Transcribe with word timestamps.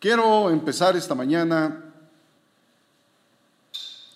Quiero 0.00 0.48
empezar 0.50 0.94
esta 0.96 1.16
mañana 1.16 1.82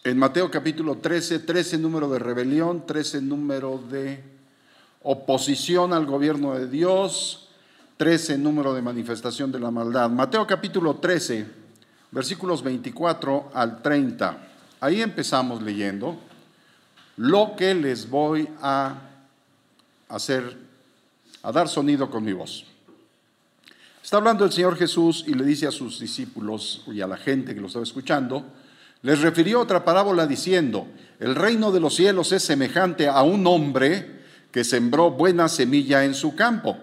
en 0.04 0.16
Mateo 0.16 0.48
capítulo 0.48 0.98
13, 0.98 1.40
13 1.40 1.76
número 1.78 2.08
de 2.08 2.20
rebelión, 2.20 2.86
13 2.86 3.20
número 3.20 3.82
de 3.90 4.22
oposición 5.02 5.92
al 5.92 6.06
gobierno 6.06 6.54
de 6.54 6.68
Dios, 6.68 7.48
13 7.96 8.38
número 8.38 8.74
de 8.74 8.80
manifestación 8.80 9.50
de 9.50 9.58
la 9.58 9.72
maldad. 9.72 10.08
Mateo 10.08 10.46
capítulo 10.46 10.94
13, 10.94 11.48
versículos 12.12 12.62
24 12.62 13.50
al 13.52 13.82
30. 13.82 14.38
Ahí 14.78 15.02
empezamos 15.02 15.62
leyendo 15.62 16.16
lo 17.16 17.56
que 17.56 17.74
les 17.74 18.08
voy 18.08 18.48
a 18.60 19.00
hacer, 20.08 20.56
a 21.42 21.50
dar 21.50 21.68
sonido 21.68 22.08
con 22.08 22.22
mi 22.22 22.34
voz. 22.34 22.71
Está 24.02 24.16
hablando 24.16 24.44
el 24.44 24.50
Señor 24.50 24.76
Jesús 24.76 25.24
y 25.28 25.34
le 25.34 25.44
dice 25.44 25.68
a 25.68 25.70
sus 25.70 26.00
discípulos 26.00 26.82
y 26.88 27.00
a 27.00 27.06
la 27.06 27.16
gente 27.16 27.54
que 27.54 27.60
lo 27.60 27.68
estaba 27.68 27.84
escuchando, 27.84 28.44
les 29.02 29.20
refirió 29.20 29.60
otra 29.60 29.84
parábola 29.84 30.26
diciendo, 30.26 30.88
el 31.20 31.36
reino 31.36 31.70
de 31.70 31.78
los 31.78 31.94
cielos 31.94 32.32
es 32.32 32.42
semejante 32.42 33.06
a 33.06 33.22
un 33.22 33.46
hombre 33.46 34.22
que 34.50 34.64
sembró 34.64 35.12
buena 35.12 35.48
semilla 35.48 36.04
en 36.04 36.14
su 36.14 36.34
campo. 36.34 36.76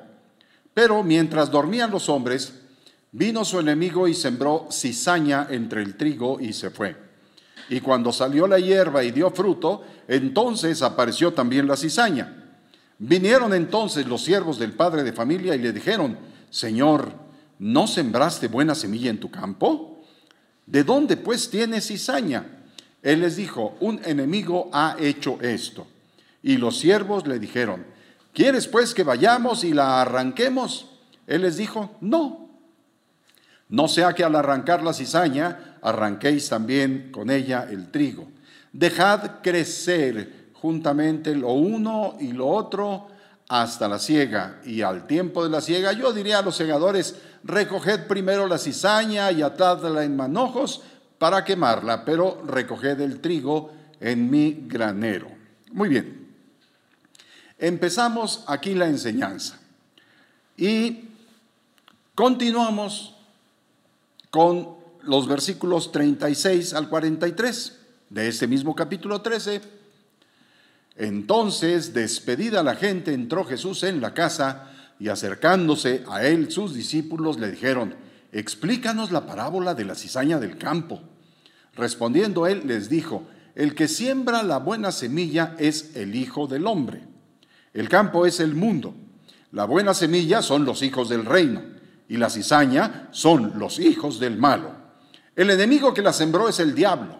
Pero 0.73 1.03
mientras 1.03 1.51
dormían 1.51 1.91
los 1.91 2.07
hombres, 2.07 2.53
vino 3.11 3.43
su 3.43 3.59
enemigo 3.59 4.07
y 4.07 4.13
sembró 4.13 4.69
cizaña 4.71 5.47
entre 5.49 5.81
el 5.81 5.97
trigo 5.97 6.39
y 6.39 6.53
se 6.53 6.69
fue. 6.69 6.95
Y 7.69 7.81
cuando 7.81 8.13
salió 8.13 8.47
la 8.47 8.59
hierba 8.59 9.03
y 9.03 9.11
dio 9.11 9.29
fruto, 9.31 9.83
entonces 10.07 10.81
apareció 10.81 11.33
también 11.33 11.67
la 11.67 11.75
cizaña. 11.75 12.45
Vinieron 12.97 13.53
entonces 13.53 14.07
los 14.07 14.23
siervos 14.23 14.57
del 14.57 14.71
padre 14.71 15.03
de 15.03 15.11
familia 15.11 15.53
y 15.53 15.59
le 15.59 15.73
dijeron, 15.73 16.28
Señor, 16.49 17.11
¿no 17.59 17.87
sembraste 17.87 18.47
buena 18.47 18.75
semilla 18.75 19.09
en 19.09 19.19
tu 19.19 19.29
campo? 19.29 20.03
¿De 20.65 20.83
dónde 20.83 21.17
pues 21.17 21.49
tienes 21.49 21.87
cizaña? 21.87 22.45
Él 23.01 23.21
les 23.21 23.35
dijo, 23.35 23.75
un 23.79 24.01
enemigo 24.03 24.69
ha 24.73 24.95
hecho 24.99 25.39
esto. 25.41 25.87
Y 26.43 26.57
los 26.57 26.77
siervos 26.77 27.27
le 27.27 27.39
dijeron, 27.39 27.85
¿quieres 28.33 28.67
pues 28.67 28.93
que 28.93 29.03
vayamos 29.03 29.63
y 29.63 29.73
la 29.73 30.01
arranquemos? 30.01 30.89
Él 31.27 31.43
les 31.43 31.57
dijo, 31.57 31.97
no. 32.01 32.49
No 33.69 33.87
sea 33.87 34.13
que 34.13 34.23
al 34.23 34.35
arrancar 34.35 34.83
la 34.83 34.93
cizaña, 34.93 35.77
arranquéis 35.81 36.49
también 36.49 37.11
con 37.11 37.29
ella 37.29 37.67
el 37.69 37.91
trigo. 37.91 38.27
Dejad 38.73 39.41
crecer 39.41 40.49
juntamente 40.53 41.35
lo 41.35 41.53
uno 41.53 42.17
y 42.19 42.31
lo 42.31 42.47
otro 42.47 43.07
hasta 43.49 43.87
la 43.87 43.99
siega. 43.99 44.61
Y 44.63 44.81
al 44.81 45.05
tiempo 45.07 45.43
de 45.43 45.49
la 45.49 45.59
siega, 45.59 45.91
yo 45.91 46.13
diría 46.13 46.39
a 46.39 46.41
los 46.41 46.55
segadores, 46.55 47.15
recoged 47.43 48.07
primero 48.07 48.47
la 48.47 48.57
cizaña 48.57 49.31
y 49.31 49.41
atadla 49.41 50.03
en 50.03 50.15
manojos 50.15 50.83
para 51.17 51.43
quemarla, 51.43 52.05
pero 52.05 52.41
recoged 52.45 53.01
el 53.01 53.19
trigo 53.19 53.73
en 53.99 54.29
mi 54.29 54.65
granero. 54.67 55.29
Muy 55.71 55.89
bien. 55.89 56.29
Empezamos 57.57 58.45
aquí 58.47 58.73
la 58.73 58.87
enseñanza. 58.87 59.59
Y 60.55 61.09
continuamos 62.15 63.15
con 64.29 64.77
los 65.01 65.27
versículos 65.27 65.91
36 65.91 66.73
al 66.73 66.87
43 66.87 67.79
de 68.09 68.27
este 68.27 68.47
mismo 68.47 68.75
capítulo 68.75 69.21
13 69.21 69.78
entonces, 70.99 71.93
despedida 71.93 72.61
la 72.61 72.75
gente, 72.75 73.13
entró 73.13 73.45
Jesús 73.45 73.83
en 73.83 74.01
la 74.01 74.13
casa 74.13 74.69
y 74.99 75.07
acercándose 75.07 76.03
a 76.09 76.25
él 76.25 76.51
sus 76.51 76.73
discípulos 76.73 77.39
le 77.39 77.49
dijeron, 77.49 77.95
explícanos 78.33 79.09
la 79.09 79.25
parábola 79.25 79.73
de 79.75 79.85
la 79.85 79.95
cizaña 79.95 80.39
del 80.39 80.57
campo. 80.57 81.01
Respondiendo 81.73 82.47
él 82.47 82.63
les 82.65 82.89
dijo, 82.89 83.23
el 83.55 83.75
que 83.75 83.87
siembra 83.87 84.43
la 84.43 84.57
buena 84.57 84.91
semilla 84.91 85.55
es 85.57 85.95
el 85.95 86.15
Hijo 86.15 86.47
del 86.47 86.67
Hombre. 86.67 87.01
El 87.73 87.87
campo 87.87 88.25
es 88.25 88.41
el 88.41 88.53
mundo. 88.53 88.93
La 89.53 89.63
buena 89.63 89.93
semilla 89.93 90.41
son 90.41 90.65
los 90.65 90.81
hijos 90.83 91.07
del 91.07 91.25
reino 91.25 91.61
y 92.09 92.17
la 92.17 92.29
cizaña 92.29 93.07
son 93.11 93.53
los 93.57 93.79
hijos 93.79 94.19
del 94.19 94.35
malo. 94.35 94.73
El 95.33 95.49
enemigo 95.49 95.93
que 95.93 96.01
la 96.01 96.11
sembró 96.11 96.49
es 96.49 96.59
el 96.59 96.75
diablo. 96.75 97.15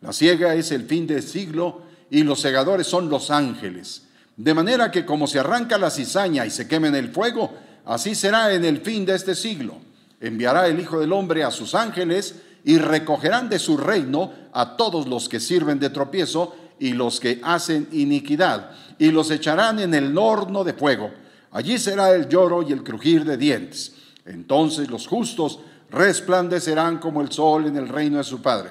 La 0.00 0.14
ciega 0.14 0.54
es 0.54 0.72
el 0.72 0.86
fin 0.86 1.06
del 1.06 1.22
siglo 1.22 1.87
y 2.10 2.22
los 2.22 2.40
segadores 2.40 2.86
son 2.86 3.08
los 3.08 3.30
ángeles. 3.30 4.04
De 4.36 4.54
manera 4.54 4.90
que 4.90 5.04
como 5.04 5.26
se 5.26 5.38
arranca 5.38 5.78
la 5.78 5.90
cizaña 5.90 6.46
y 6.46 6.50
se 6.50 6.68
quema 6.68 6.88
en 6.88 6.94
el 6.94 7.10
fuego, 7.10 7.52
así 7.84 8.14
será 8.14 8.52
en 8.52 8.64
el 8.64 8.80
fin 8.80 9.04
de 9.04 9.14
este 9.14 9.34
siglo. 9.34 9.76
Enviará 10.20 10.68
el 10.68 10.78
Hijo 10.78 11.00
del 11.00 11.12
Hombre 11.12 11.44
a 11.44 11.50
sus 11.50 11.74
ángeles 11.74 12.36
y 12.64 12.78
recogerán 12.78 13.48
de 13.48 13.58
su 13.58 13.76
reino 13.76 14.32
a 14.52 14.76
todos 14.76 15.06
los 15.06 15.28
que 15.28 15.40
sirven 15.40 15.78
de 15.78 15.90
tropiezo 15.90 16.54
y 16.78 16.92
los 16.92 17.18
que 17.18 17.40
hacen 17.42 17.88
iniquidad, 17.92 18.70
y 18.98 19.10
los 19.10 19.30
echarán 19.30 19.80
en 19.80 19.94
el 19.94 20.16
horno 20.16 20.64
de 20.64 20.72
fuego. 20.72 21.10
Allí 21.50 21.78
será 21.78 22.14
el 22.14 22.28
lloro 22.28 22.62
y 22.62 22.72
el 22.72 22.84
crujir 22.84 23.24
de 23.24 23.36
dientes. 23.36 23.94
Entonces 24.24 24.88
los 24.90 25.06
justos 25.06 25.60
resplandecerán 25.90 26.98
como 26.98 27.22
el 27.22 27.32
sol 27.32 27.66
en 27.66 27.76
el 27.76 27.88
reino 27.88 28.18
de 28.18 28.24
su 28.24 28.42
Padre. 28.42 28.70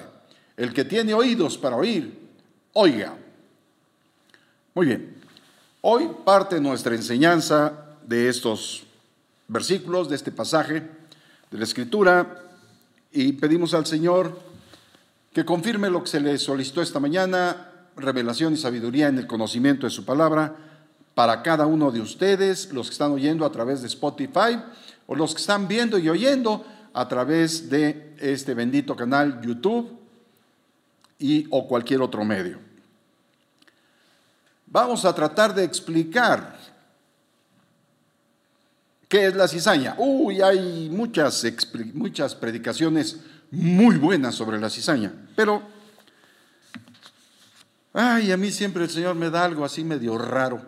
El 0.56 0.72
que 0.72 0.84
tiene 0.84 1.12
oídos 1.14 1.58
para 1.58 1.76
oír, 1.76 2.18
oiga. 2.72 3.16
Muy 4.78 4.86
bien, 4.86 5.12
hoy 5.80 6.08
parte 6.24 6.60
nuestra 6.60 6.94
enseñanza 6.94 7.96
de 8.06 8.28
estos 8.28 8.84
versículos, 9.48 10.08
de 10.08 10.14
este 10.14 10.30
pasaje 10.30 10.88
de 11.50 11.58
la 11.58 11.64
Escritura, 11.64 12.44
y 13.10 13.32
pedimos 13.32 13.74
al 13.74 13.86
Señor 13.86 14.38
que 15.32 15.44
confirme 15.44 15.90
lo 15.90 16.04
que 16.04 16.10
se 16.10 16.20
le 16.20 16.38
solicitó 16.38 16.80
esta 16.80 17.00
mañana, 17.00 17.72
revelación 17.96 18.52
y 18.52 18.56
sabiduría 18.56 19.08
en 19.08 19.18
el 19.18 19.26
conocimiento 19.26 19.84
de 19.84 19.90
su 19.90 20.04
palabra 20.04 20.54
para 21.12 21.42
cada 21.42 21.66
uno 21.66 21.90
de 21.90 22.00
ustedes, 22.00 22.72
los 22.72 22.86
que 22.86 22.92
están 22.92 23.10
oyendo 23.10 23.44
a 23.44 23.50
través 23.50 23.80
de 23.80 23.88
Spotify 23.88 24.62
o 25.08 25.16
los 25.16 25.34
que 25.34 25.40
están 25.40 25.66
viendo 25.66 25.98
y 25.98 26.08
oyendo 26.08 26.64
a 26.92 27.08
través 27.08 27.68
de 27.68 28.14
este 28.20 28.54
bendito 28.54 28.94
canal 28.94 29.40
YouTube 29.40 29.90
y 31.18 31.48
o 31.50 31.66
cualquier 31.66 32.00
otro 32.00 32.24
medio. 32.24 32.67
Vamos 34.70 35.04
a 35.04 35.14
tratar 35.14 35.54
de 35.54 35.64
explicar 35.64 36.58
qué 39.08 39.26
es 39.26 39.34
la 39.34 39.48
cizaña. 39.48 39.94
Uy, 39.98 40.42
hay 40.42 40.90
muchas, 40.90 41.46
muchas 41.94 42.34
predicaciones 42.34 43.20
muy 43.50 43.96
buenas 43.96 44.34
sobre 44.34 44.60
la 44.60 44.68
cizaña, 44.68 45.12
pero, 45.34 45.62
ay, 47.94 48.30
a 48.30 48.36
mí 48.36 48.50
siempre 48.50 48.84
el 48.84 48.90
Señor 48.90 49.14
me 49.14 49.30
da 49.30 49.44
algo 49.44 49.64
así 49.64 49.84
medio 49.84 50.18
raro. 50.18 50.60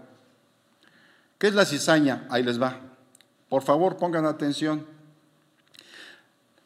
¿Qué 1.39 1.49
es 1.49 1.55
la 1.55 1.67
cizaña? 1.67 2.27
Ahí 2.31 2.43
les 2.43 2.61
va. 2.61 2.81
Por 3.51 3.63
favor, 3.63 3.97
pongan 3.99 4.25
atención. 4.25 4.87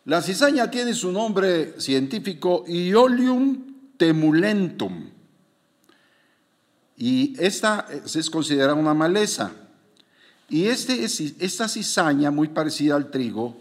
La 0.05 0.21
cizaña 0.21 0.71
tiene 0.71 0.95
su 0.95 1.11
nombre 1.11 1.81
científico 1.81 2.65
Iolium 2.69 3.97
temulentum. 3.97 5.13
Y 6.97 7.34
esta 7.38 7.87
es 8.05 8.31
considerada 8.31 8.75
una 8.75 8.94
maleza. 8.94 9.53
Y 10.49 10.66
este, 10.66 11.05
esta 11.05 11.69
cizaña, 11.69 12.31
muy 12.31 12.49
parecida 12.49 12.97
al 12.97 13.10
trigo, 13.10 13.56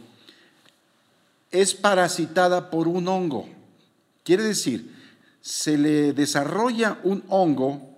es 1.52 1.74
parasitada 1.74 2.70
por 2.70 2.88
un 2.88 3.08
hongo. 3.08 3.48
Quiere 4.24 4.44
decir, 4.44 4.94
se 5.42 5.78
le 5.78 6.14
desarrolla 6.14 7.00
un 7.04 7.24
hongo 7.30 7.90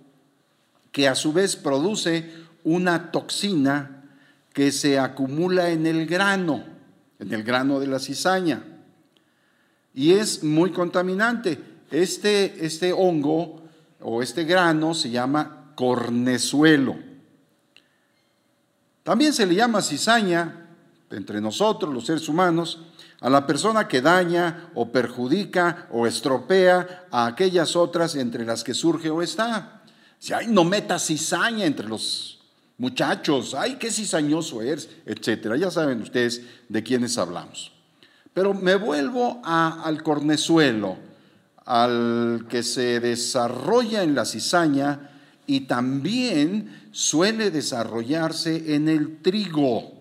que 0.91 1.07
a 1.07 1.15
su 1.15 1.33
vez 1.33 1.55
produce 1.55 2.31
una 2.63 3.11
toxina 3.11 4.03
que 4.53 4.71
se 4.71 4.97
acumula 4.97 5.69
en 5.69 5.85
el 5.85 6.05
grano, 6.05 6.63
en 7.19 7.33
el 7.33 7.43
grano 7.43 7.79
de 7.79 7.87
la 7.87 7.99
cizaña. 7.99 8.63
Y 9.93 10.13
es 10.13 10.43
muy 10.43 10.71
contaminante. 10.71 11.59
Este, 11.91 12.65
este 12.65 12.93
hongo 12.93 13.64
o 14.07 14.21
este 14.21 14.43
grano 14.43 14.93
se 14.93 15.09
llama 15.09 15.71
cornezuelo. 15.73 16.95
También 19.01 19.33
se 19.33 19.47
le 19.47 19.55
llama 19.55 19.81
cizaña 19.81 20.67
entre 21.09 21.41
nosotros, 21.41 21.91
los 21.91 22.05
seres 22.05 22.29
humanos, 22.29 22.81
a 23.21 23.31
la 23.31 23.47
persona 23.47 23.87
que 23.87 24.01
daña 24.01 24.69
o 24.75 24.91
perjudica 24.91 25.87
o 25.91 26.05
estropea 26.05 27.07
a 27.09 27.25
aquellas 27.25 27.75
otras 27.75 28.15
entre 28.15 28.45
las 28.45 28.63
que 28.63 28.75
surge 28.75 29.09
o 29.09 29.23
está. 29.23 29.81
Si 30.19 30.33
hay 30.33 30.47
no 30.47 30.63
meta 30.63 30.99
cizaña 30.99 31.65
entre 31.65 31.87
los 31.87 32.43
muchachos, 32.77 33.55
ay, 33.55 33.77
qué 33.77 33.89
cizañoso 33.89 34.61
eres, 34.61 34.87
etcétera. 35.07 35.57
Ya 35.57 35.71
saben 35.71 36.03
ustedes 36.03 36.43
de 36.69 36.83
quiénes 36.83 37.17
hablamos. 37.17 37.71
Pero 38.35 38.53
me 38.53 38.75
vuelvo 38.75 39.41
al 39.43 40.03
cornezuelo 40.03 40.97
al 41.65 42.45
que 42.49 42.63
se 42.63 42.99
desarrolla 42.99 44.03
en 44.03 44.15
la 44.15 44.25
cizaña 44.25 45.09
y 45.47 45.61
también 45.61 46.89
suele 46.91 47.51
desarrollarse 47.51 48.75
en 48.75 48.87
el 48.87 49.21
trigo. 49.21 49.93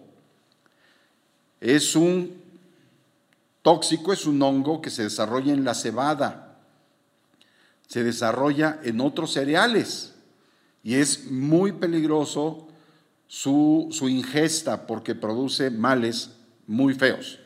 Es 1.61 1.97
un 1.97 2.45
Tóxico 3.65 4.13
es 4.13 4.27
un 4.27 4.43
hongo 4.43 4.83
que 4.83 4.91
se 4.91 5.05
desarrolla 5.05 5.51
en 5.55 5.65
la 5.65 5.73
cebada, 5.73 6.59
se 7.89 8.05
desarrolla 8.05 8.79
en 8.83 9.01
otros 9.01 9.33
cereales 9.33 10.13
y 10.83 10.97
es 10.97 11.31
muy 11.31 11.73
peligroso 11.73 12.69
su, 13.27 13.89
su 13.91 14.11
ingesta 14.11 14.87
porque 14.87 15.15
produce 15.15 15.71
males 15.71 16.33
muy 16.67 16.93
feos. 16.93 17.39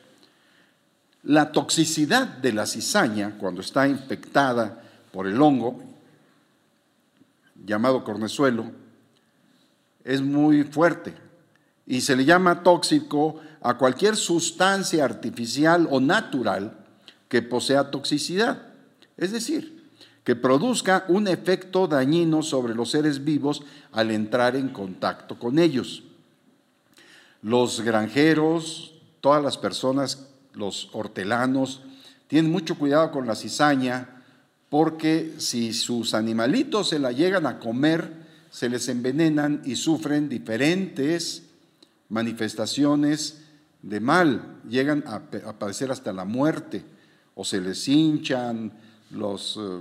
La 1.28 1.52
toxicidad 1.52 2.26
de 2.26 2.54
la 2.54 2.64
cizaña, 2.64 3.36
cuando 3.36 3.60
está 3.60 3.86
infectada 3.86 4.82
por 5.12 5.26
el 5.26 5.42
hongo, 5.42 5.78
llamado 7.66 8.02
cornezuelo, 8.02 8.64
es 10.04 10.22
muy 10.22 10.64
fuerte 10.64 11.12
y 11.86 12.00
se 12.00 12.16
le 12.16 12.24
llama 12.24 12.62
tóxico 12.62 13.42
a 13.60 13.76
cualquier 13.76 14.16
sustancia 14.16 15.04
artificial 15.04 15.86
o 15.90 16.00
natural 16.00 16.78
que 17.28 17.42
posea 17.42 17.90
toxicidad. 17.90 18.62
Es 19.18 19.30
decir, 19.30 19.86
que 20.24 20.34
produzca 20.34 21.04
un 21.08 21.28
efecto 21.28 21.86
dañino 21.86 22.42
sobre 22.42 22.74
los 22.74 22.90
seres 22.90 23.22
vivos 23.22 23.64
al 23.92 24.12
entrar 24.12 24.56
en 24.56 24.70
contacto 24.70 25.38
con 25.38 25.58
ellos. 25.58 26.04
Los 27.42 27.82
granjeros, 27.82 28.94
todas 29.20 29.42
las 29.42 29.58
personas 29.58 30.27
los 30.58 30.90
hortelanos, 30.92 31.80
tienen 32.26 32.52
mucho 32.52 32.76
cuidado 32.76 33.10
con 33.10 33.26
la 33.26 33.34
cizaña 33.34 34.22
porque 34.68 35.34
si 35.38 35.72
sus 35.72 36.12
animalitos 36.12 36.90
se 36.90 36.98
la 36.98 37.12
llegan 37.12 37.46
a 37.46 37.58
comer, 37.58 38.12
se 38.50 38.68
les 38.68 38.88
envenenan 38.88 39.62
y 39.64 39.76
sufren 39.76 40.28
diferentes 40.28 41.44
manifestaciones 42.10 43.44
de 43.82 44.00
mal, 44.00 44.60
llegan 44.68 45.04
a, 45.06 45.20
padecer 45.58 45.90
hasta 45.90 46.12
la 46.12 46.24
muerte, 46.24 46.84
o 47.34 47.44
se 47.44 47.60
les 47.60 47.86
hinchan 47.88 48.72
los, 49.10 49.56
eh, 49.58 49.80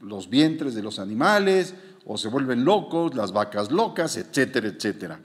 los 0.00 0.28
vientres 0.28 0.74
de 0.74 0.82
los 0.82 0.98
animales, 0.98 1.74
o 2.04 2.16
se 2.18 2.28
vuelven 2.28 2.64
locos, 2.64 3.14
las 3.14 3.32
vacas 3.32 3.70
locas, 3.70 4.16
etcétera, 4.16 4.68
etcétera. 4.68 5.20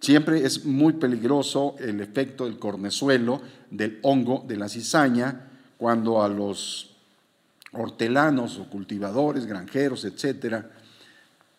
Siempre 0.00 0.44
es 0.46 0.64
muy 0.64 0.94
peligroso 0.94 1.76
el 1.78 2.00
efecto 2.00 2.46
del 2.46 2.58
cornezuelo, 2.58 3.42
del 3.70 3.98
hongo, 4.02 4.44
de 4.48 4.56
la 4.56 4.68
cizaña, 4.68 5.48
cuando 5.76 6.22
a 6.22 6.28
los 6.28 6.96
hortelanos 7.72 8.58
o 8.58 8.68
cultivadores, 8.68 9.46
granjeros, 9.46 10.04
etcétera, 10.04 10.70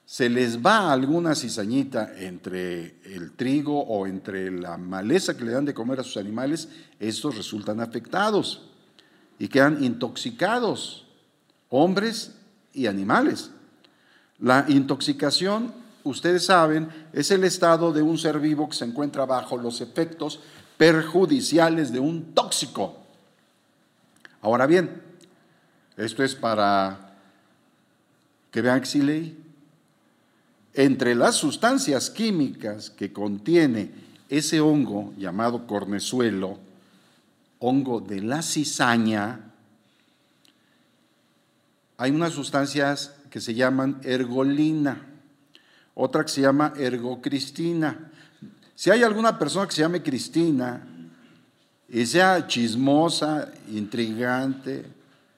se 0.05 0.29
les 0.29 0.59
va 0.59 0.91
alguna 0.91 1.35
cizañita 1.35 2.13
entre 2.17 2.95
el 3.05 3.31
trigo 3.31 3.79
o 3.79 4.07
entre 4.07 4.51
la 4.51 4.77
maleza 4.77 5.37
que 5.37 5.45
le 5.45 5.51
dan 5.51 5.63
de 5.65 5.73
comer 5.73 5.99
a 5.99 6.03
sus 6.03 6.17
animales, 6.17 6.67
estos 6.99 7.37
resultan 7.37 7.79
afectados 7.79 8.69
y 9.39 9.47
quedan 9.47 9.83
intoxicados, 9.83 11.07
hombres 11.69 12.35
y 12.73 12.87
animales. 12.87 13.51
La 14.39 14.65
intoxicación 14.67 15.80
ustedes 16.03 16.45
saben, 16.45 16.89
es 17.13 17.31
el 17.31 17.43
estado 17.43 17.91
de 17.91 18.01
un 18.01 18.17
ser 18.17 18.39
vivo 18.39 18.69
que 18.69 18.75
se 18.75 18.85
encuentra 18.85 19.25
bajo 19.25 19.57
los 19.57 19.81
efectos 19.81 20.39
perjudiciales 20.77 21.91
de 21.91 21.99
un 21.99 22.33
tóxico. 22.33 22.97
Ahora 24.41 24.65
bien, 24.65 25.01
esto 25.97 26.23
es 26.23 26.33
para 26.35 27.11
que 28.49 28.61
vean 28.61 28.81
que 28.81 29.35
Entre 30.73 31.15
las 31.15 31.35
sustancias 31.35 32.09
químicas 32.09 32.89
que 32.89 33.13
contiene 33.13 33.91
ese 34.29 34.61
hongo 34.61 35.13
llamado 35.17 35.67
cornezuelo, 35.67 36.57
hongo 37.59 37.99
de 37.99 38.21
la 38.21 38.41
cizaña, 38.41 39.51
hay 41.97 42.11
unas 42.11 42.33
sustancias 42.33 43.13
que 43.29 43.39
se 43.39 43.53
llaman 43.53 43.99
ergolina 44.03 45.10
otra 46.01 46.25
que 46.25 46.31
se 46.31 46.41
llama 46.41 46.73
ergocristina. 46.77 48.11
Si 48.73 48.89
hay 48.89 49.03
alguna 49.03 49.37
persona 49.37 49.67
que 49.67 49.75
se 49.75 49.81
llame 49.81 50.01
Cristina 50.01 50.81
y 51.87 52.03
sea 52.07 52.47
chismosa, 52.47 53.51
intrigante, 53.69 54.83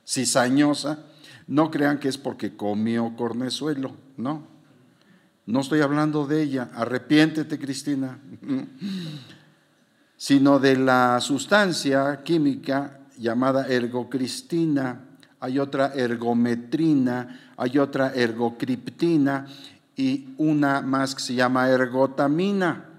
cizañosa, 0.07 0.99
no 1.47 1.69
crean 1.69 1.99
que 1.99 2.07
es 2.07 2.17
porque 2.17 2.55
comió 2.55 3.13
cornezuelo, 3.17 3.91
no. 4.15 4.47
No 5.45 5.59
estoy 5.59 5.81
hablando 5.81 6.25
de 6.25 6.41
ella, 6.41 6.69
arrepiéntete 6.73 7.59
Cristina, 7.59 8.17
sino 10.15 10.59
de 10.59 10.77
la 10.77 11.19
sustancia 11.19 12.21
química 12.23 13.01
llamada 13.17 13.67
ergocristina, 13.67 15.09
hay 15.41 15.59
otra 15.59 15.93
ergometrina, 15.93 17.51
hay 17.57 17.77
otra 17.77 18.13
ergocriptina 18.15 19.45
y 19.95 20.29
una 20.37 20.81
más 20.81 21.15
que 21.15 21.21
se 21.21 21.35
llama 21.35 21.69
ergotamina. 21.69 22.89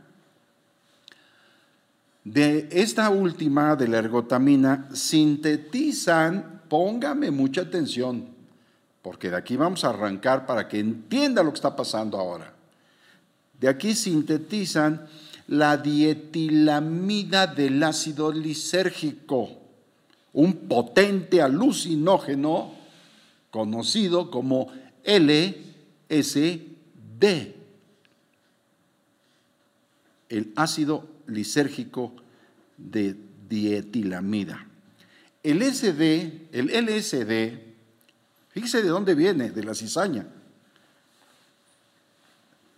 De 2.23 2.69
esta 2.71 3.11
última, 3.11 3.77
de 3.77 3.89
la 3.89 3.99
ergotamina, 3.99 4.89
sintetizan, 4.93 6.63
póngame 6.69 7.31
mucha 7.31 7.63
atención, 7.63 8.29
porque 9.03 9.31
de 9.31 9.37
aquí 9.37 9.57
vamos 9.57 9.85
a 9.85 9.91
arrancar 9.91 10.47
para 10.47 10.67
que 10.67 10.79
entienda 10.79 11.43
lo 11.43 11.51
que 11.51 11.57
está 11.57 11.77
pasando 11.77 12.19
ahora. 12.19 12.55
De 13.61 13.69
aquí 13.69 13.95
sintetizan 13.95 15.07
la 15.49 15.77
dietilamida 15.77 17.47
del 17.47 17.83
ácido 17.83 18.33
lisérgico, 18.33 19.51
un 20.33 20.55
potente 20.69 21.43
alucinógeno 21.43 22.73
conocido 23.51 24.31
como 24.31 24.69
LSD 25.05 26.74
el 30.29 30.53
ácido 30.57 31.09
lisérgico 31.27 32.13
de 32.77 33.17
dietilamida. 33.49 34.67
El 35.43 35.63
SD, 35.63 36.49
el 36.53 36.67
LSD, 36.69 37.59
fíjese 38.51 38.83
de 38.83 38.89
dónde 38.89 39.15
viene, 39.15 39.51
de 39.51 39.65
la 39.65 39.75
cizaña. 39.75 40.27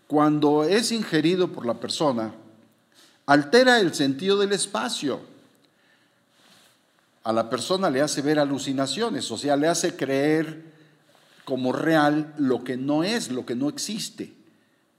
Cuando 0.06 0.64
es 0.64 0.92
ingerido 0.92 1.52
por 1.52 1.66
la 1.66 1.74
persona, 1.74 2.32
altera 3.26 3.80
el 3.80 3.94
sentido 3.94 4.38
del 4.38 4.52
espacio. 4.52 5.20
A 7.24 7.32
la 7.32 7.50
persona 7.50 7.90
le 7.90 8.00
hace 8.00 8.22
ver 8.22 8.38
alucinaciones, 8.38 9.30
o 9.30 9.38
sea, 9.38 9.56
le 9.56 9.66
hace 9.66 9.96
creer 9.96 10.75
como 11.46 11.70
real 11.70 12.34
lo 12.38 12.64
que 12.64 12.76
no 12.76 13.04
es, 13.04 13.30
lo 13.30 13.46
que 13.46 13.54
no 13.54 13.68
existe. 13.68 14.32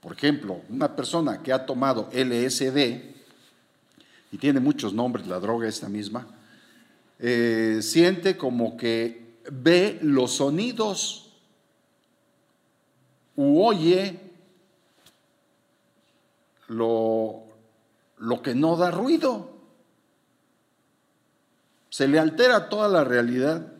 Por 0.00 0.14
ejemplo, 0.14 0.62
una 0.70 0.96
persona 0.96 1.42
que 1.42 1.52
ha 1.52 1.66
tomado 1.66 2.08
LSD, 2.10 3.02
y 4.32 4.38
tiene 4.38 4.58
muchos 4.58 4.94
nombres 4.94 5.26
la 5.26 5.40
droga 5.40 5.68
esta 5.68 5.90
misma, 5.90 6.26
eh, 7.18 7.80
siente 7.82 8.38
como 8.38 8.78
que 8.78 9.36
ve 9.52 9.98
los 10.00 10.36
sonidos 10.36 11.34
u 13.36 13.62
oye 13.62 14.18
lo, 16.68 17.42
lo 18.16 18.40
que 18.40 18.54
no 18.54 18.74
da 18.76 18.90
ruido. 18.90 19.50
Se 21.90 22.08
le 22.08 22.18
altera 22.18 22.70
toda 22.70 22.88
la 22.88 23.04
realidad 23.04 23.74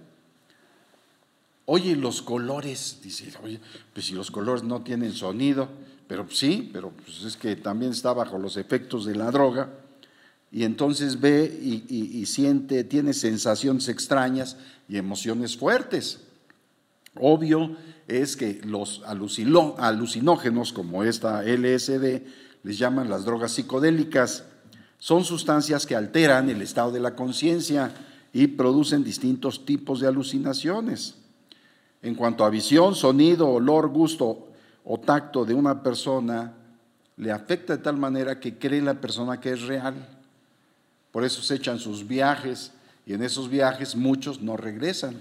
Oye, 1.71 1.97
los 1.97 2.23
colores, 2.23 3.01
dice, 3.03 3.31
oye, 3.45 3.61
pues 3.93 4.07
si 4.07 4.15
los 4.15 4.31
colores 4.31 4.63
no 4.63 4.81
tienen 4.81 5.13
sonido, 5.13 5.69
pero 6.07 6.27
sí, 6.31 6.71
pero 6.73 6.91
pues 6.93 7.25
es 7.25 7.37
que 7.37 7.57
también 7.57 7.93
está 7.93 8.15
bajo 8.15 8.39
los 8.39 8.57
efectos 8.57 9.05
de 9.05 9.15
la 9.15 9.31
droga, 9.31 9.69
y 10.51 10.65
entonces 10.65 11.21
ve 11.21 11.45
y, 11.45 12.25
siente, 12.25 12.85
tiene 12.85 13.13
sensaciones 13.13 13.91
extrañas 13.91 14.57
y 14.89 14.97
emociones 14.97 15.59
fuertes. 15.59 16.21
Obvio 17.15 17.77
es 18.07 18.35
que 18.35 18.63
los 18.65 19.03
alucinógenos, 19.05 20.73
como 20.73 21.05
esta 21.05 21.43
LSD, 21.43 22.23
les 22.63 22.79
llaman 22.79 23.11
las 23.11 23.27
drogas 23.27 23.53
psicodélicas, 23.53 24.45
son 24.99 25.23
sustancias 25.23 25.85
que 25.85 25.97
alteran 25.97 26.49
el 26.49 26.63
estado 26.63 26.93
de 26.93 27.01
la 27.01 27.15
conciencia 27.15 27.93
y 28.33 28.47
producen 28.47 29.05
distintos 29.05 29.67
tipos 29.67 30.01
de 30.01 30.07
alucinaciones. 30.07 31.18
En 32.03 32.15
cuanto 32.15 32.45
a 32.45 32.51
visión, 32.51 32.95
sonido, 32.95 33.49
olor, 33.49 33.89
gusto 33.89 34.49
o 34.85 34.99
tacto 34.99 35.45
de 35.45 35.55
una 35.55 35.83
persona, 35.83 36.55
le 37.17 37.33
afecta 37.33 37.77
de 37.77 37.83
tal 37.83 37.97
manera 37.97 38.39
que 38.39 38.59
cree 38.59 38.81
la 38.81 38.95
persona 38.95 39.41
que 39.41 39.53
es 39.53 39.63
real. 39.63 39.95
Por 41.11 41.25
eso 41.25 41.43
se 41.43 41.57
echan 41.57 41.79
sus 41.79 42.07
viajes 42.07 42.73
y 43.05 43.15
en 43.15 43.23
esos 43.23 43.49
viajes 43.49 43.97
muchos 43.97 44.41
no 44.41 44.57
regresan. 44.57 45.21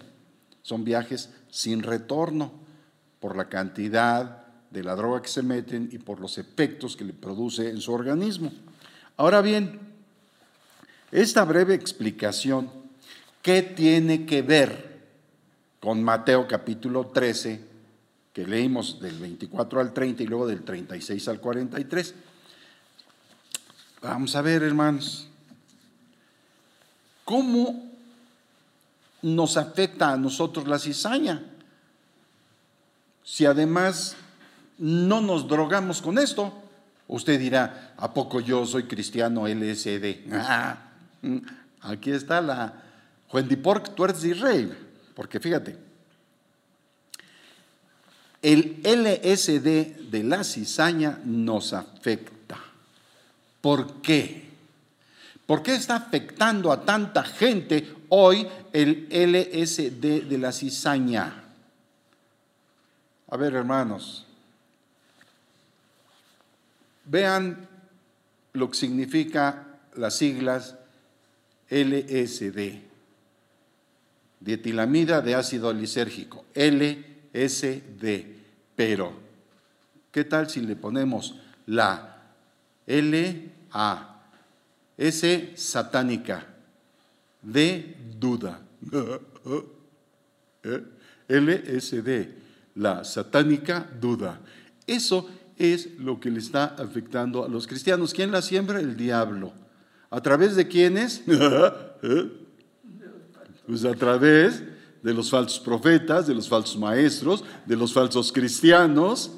Son 0.61 0.83
viajes 0.83 1.31
sin 1.49 1.81
retorno 1.81 2.51
por 3.19 3.35
la 3.35 3.49
cantidad 3.49 4.45
de 4.69 4.83
la 4.83 4.95
droga 4.95 5.21
que 5.21 5.29
se 5.29 5.41
meten 5.41 5.89
y 5.91 5.97
por 5.97 6.19
los 6.19 6.37
efectos 6.37 6.95
que 6.95 7.05
le 7.05 7.13
produce 7.13 7.69
en 7.69 7.81
su 7.81 7.93
organismo. 7.93 8.51
Ahora 9.15 9.41
bien, 9.41 9.79
esta 11.11 11.43
breve 11.45 11.73
explicación 11.73 12.69
¿qué 13.41 13.61
tiene 13.61 14.25
que 14.25 14.41
ver 14.41 14.96
con 15.79 16.03
Mateo 16.03 16.47
capítulo 16.47 17.07
13, 17.07 17.61
que 18.33 18.45
leímos 18.45 18.99
del 18.99 19.17
24 19.19 19.79
al 19.79 19.93
30 19.93 20.23
y 20.23 20.27
luego 20.27 20.47
del 20.47 20.63
36 20.63 21.27
al 21.27 21.39
43? 21.39 22.15
Vamos 24.01 24.35
a 24.35 24.41
ver, 24.41 24.63
hermanos, 24.63 25.27
¿cómo 27.25 27.91
nos 29.21 29.57
afecta 29.57 30.13
a 30.13 30.17
nosotros 30.17 30.67
la 30.67 30.79
cizaña? 30.79 31.43
Si 33.23 33.45
además 33.45 34.15
no 34.77 35.21
nos 35.21 35.47
drogamos 35.47 36.01
con 36.01 36.17
esto, 36.17 36.53
usted 37.07 37.39
dirá, 37.39 37.93
¿a 37.97 38.13
poco 38.13 38.39
yo 38.39 38.65
soy 38.65 38.83
cristiano 38.83 39.47
LSD? 39.47 40.31
Ah, 40.31 40.77
mm, 41.21 41.37
aquí 41.81 42.11
está 42.11 42.41
la 42.41 42.73
Juendipork 43.27 43.95
Tuerzi 43.95 44.33
Rey, 44.33 44.71
porque 45.17 45.39
fíjate, 45.39 45.75
el 48.39 48.81
LSD 48.83 50.11
de 50.11 50.23
la 50.23 50.43
cizaña 50.43 51.19
nos 51.25 51.73
afecta. 51.73 52.59
¿Por 53.59 53.99
qué? 54.03 54.47
¿Por 55.47 55.63
qué 55.63 55.73
está 55.73 55.95
afectando 55.95 56.71
a 56.71 56.85
tanta 56.85 57.23
gente 57.23 57.95
hoy 58.09 58.47
el 58.71 59.07
LSD 59.09 60.29
de 60.29 60.37
la 60.37 60.51
cizaña? 60.51 61.45
A 63.29 63.37
ver, 63.37 63.55
hermanos, 63.55 64.23
vean 67.05 67.67
lo 68.53 68.69
que 68.69 68.77
significa 68.77 69.79
las 69.95 70.15
siglas 70.15 70.75
LSD, 71.71 72.86
dietilamida 74.47 75.21
de 75.21 75.35
ácido 75.35 75.73
lisérgico, 75.73 76.45
LSD. 76.55 78.25
Pero, 78.77 79.11
¿qué 80.09 80.23
tal 80.23 80.49
si 80.49 80.61
le 80.61 80.77
ponemos 80.77 81.35
la 81.65 82.31
L, 82.85 83.51
A, 83.71 84.23
S 84.97 85.51
satánica, 85.57 86.47
D 87.41 87.97
duda, 88.17 88.61
LSD? 91.27 92.29
la 92.75 93.03
satánica 93.03 93.89
duda. 93.99 94.39
Eso 94.85 95.27
es 95.57 95.99
lo 95.99 96.21
que 96.21 96.31
le 96.31 96.39
está 96.39 96.75
afectando 96.77 97.43
a 97.43 97.49
los 97.49 97.67
cristianos. 97.67 98.13
¿Quién 98.13 98.31
la 98.31 98.41
siembra? 98.41 98.79
El 98.79 98.95
diablo. 98.95 99.51
¿A 100.09 100.21
través 100.21 100.55
de 100.55 100.69
quiénes? 100.69 101.23
pues 103.67 103.85
a 103.85 103.93
través 103.93 104.63
de 105.03 105.13
los 105.13 105.29
falsos 105.29 105.59
profetas, 105.59 106.25
de 106.25 106.33
los 106.33 106.49
falsos 106.49 106.77
maestros, 106.77 107.43
de 107.65 107.75
los 107.75 107.93
falsos 107.93 108.31
cristianos, 108.31 109.31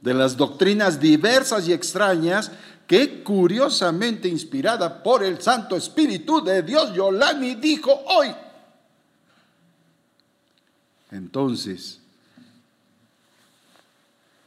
de 0.00 0.14
las 0.14 0.36
doctrinas 0.36 0.98
diversas 0.98 1.68
y 1.68 1.72
extrañas 1.72 2.50
que 2.86 3.22
curiosamente 3.22 4.28
inspirada 4.28 5.02
por 5.02 5.22
el 5.22 5.40
Santo 5.40 5.76
Espíritu 5.76 6.42
de 6.42 6.62
Dios, 6.62 6.94
Yolani 6.94 7.56
dijo 7.56 7.92
hoy. 8.06 8.34
Entonces, 11.10 12.02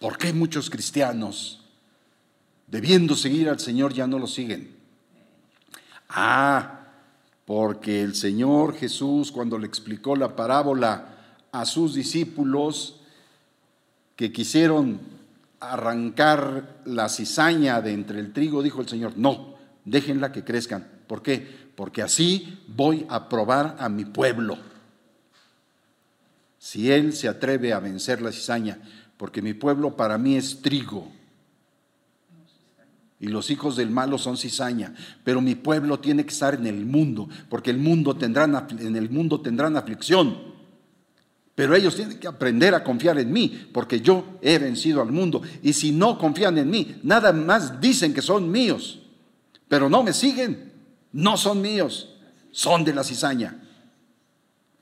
¿Por 0.06 0.20
qué 0.20 0.32
muchos 0.34 0.70
cristianos, 0.70 1.62
debiendo 2.68 3.16
seguir 3.16 3.50
al 3.50 3.60
Señor, 3.60 3.92
ya 3.92 4.06
no 4.06 4.20
lo 4.20 4.28
siguen? 4.28 4.76
Ah, 6.10 6.85
porque 7.46 8.02
el 8.02 8.16
Señor 8.16 8.76
Jesús, 8.76 9.32
cuando 9.32 9.58
le 9.60 9.68
explicó 9.68 10.16
la 10.16 10.36
parábola 10.36 11.16
a 11.52 11.66
sus 11.66 11.94
discípulos 11.94 13.00
que 14.16 14.32
quisieron 14.32 15.00
arrancar 15.60 16.82
la 16.86 17.08
cizaña 17.08 17.82
de 17.82 17.94
entre 17.94 18.20
el 18.20 18.34
trigo, 18.34 18.64
dijo 18.64 18.82
el 18.82 18.90
Señor, 18.90 19.14
no, 19.16 19.56
déjenla 19.86 20.32
que 20.32 20.44
crezcan. 20.44 20.88
¿Por 21.08 21.22
qué? 21.22 21.66
Porque 21.76 22.02
así 22.02 22.64
voy 22.68 23.06
a 23.10 23.30
probar 23.30 23.76
a 23.80 23.90
mi 23.90 24.06
pueblo. 24.06 24.58
Si 26.58 26.92
Él 26.92 27.14
se 27.14 27.28
atreve 27.28 27.74
a 27.74 27.80
vencer 27.80 28.22
la 28.22 28.32
cizaña, 28.32 28.80
porque 29.18 29.42
mi 29.44 29.54
pueblo 29.54 29.96
para 29.96 30.18
mí 30.18 30.36
es 30.36 30.62
trigo. 30.62 31.12
Y 33.26 33.28
los 33.28 33.50
hijos 33.50 33.76
del 33.76 33.90
malo 33.90 34.20
son 34.20 34.38
cizaña, 34.38 34.94
pero 35.24 35.42
mi 35.42 35.56
pueblo 35.56 36.00
tiene 36.00 36.24
que 36.24 36.30
estar 36.30 36.54
en 36.54 36.68
el 36.68 36.86
mundo, 36.86 37.28
porque 37.50 37.72
el 37.72 37.80
mundo 37.80 38.16
en 38.22 38.96
el 38.96 39.10
mundo 39.10 39.42
tendrán 39.42 39.76
aflicción. 39.76 40.38
Pero 41.56 41.74
ellos 41.74 41.96
tienen 41.96 42.20
que 42.20 42.28
aprender 42.28 42.76
a 42.76 42.84
confiar 42.84 43.18
en 43.18 43.34
mí, 43.34 43.68
porque 43.74 44.00
yo 44.00 44.38
he 44.44 44.60
vencido 44.60 45.02
al 45.02 45.12
mundo. 45.12 45.42
Y 45.64 45.74
si 45.74 45.92
no 45.92 46.20
confían 46.20 46.60
en 46.60 46.70
mí, 46.70 46.98
nada 47.02 47.34
más 47.34 47.82
dicen 47.82 48.14
que 48.14 48.22
son 48.22 48.52
míos, 48.52 49.00
pero 49.68 49.90
no 49.90 50.04
me 50.04 50.14
siguen, 50.14 50.72
no 51.12 51.36
son 51.36 51.62
míos, 51.62 52.16
son 52.52 52.84
de 52.84 52.94
la 52.94 53.04
cizaña. 53.04 53.60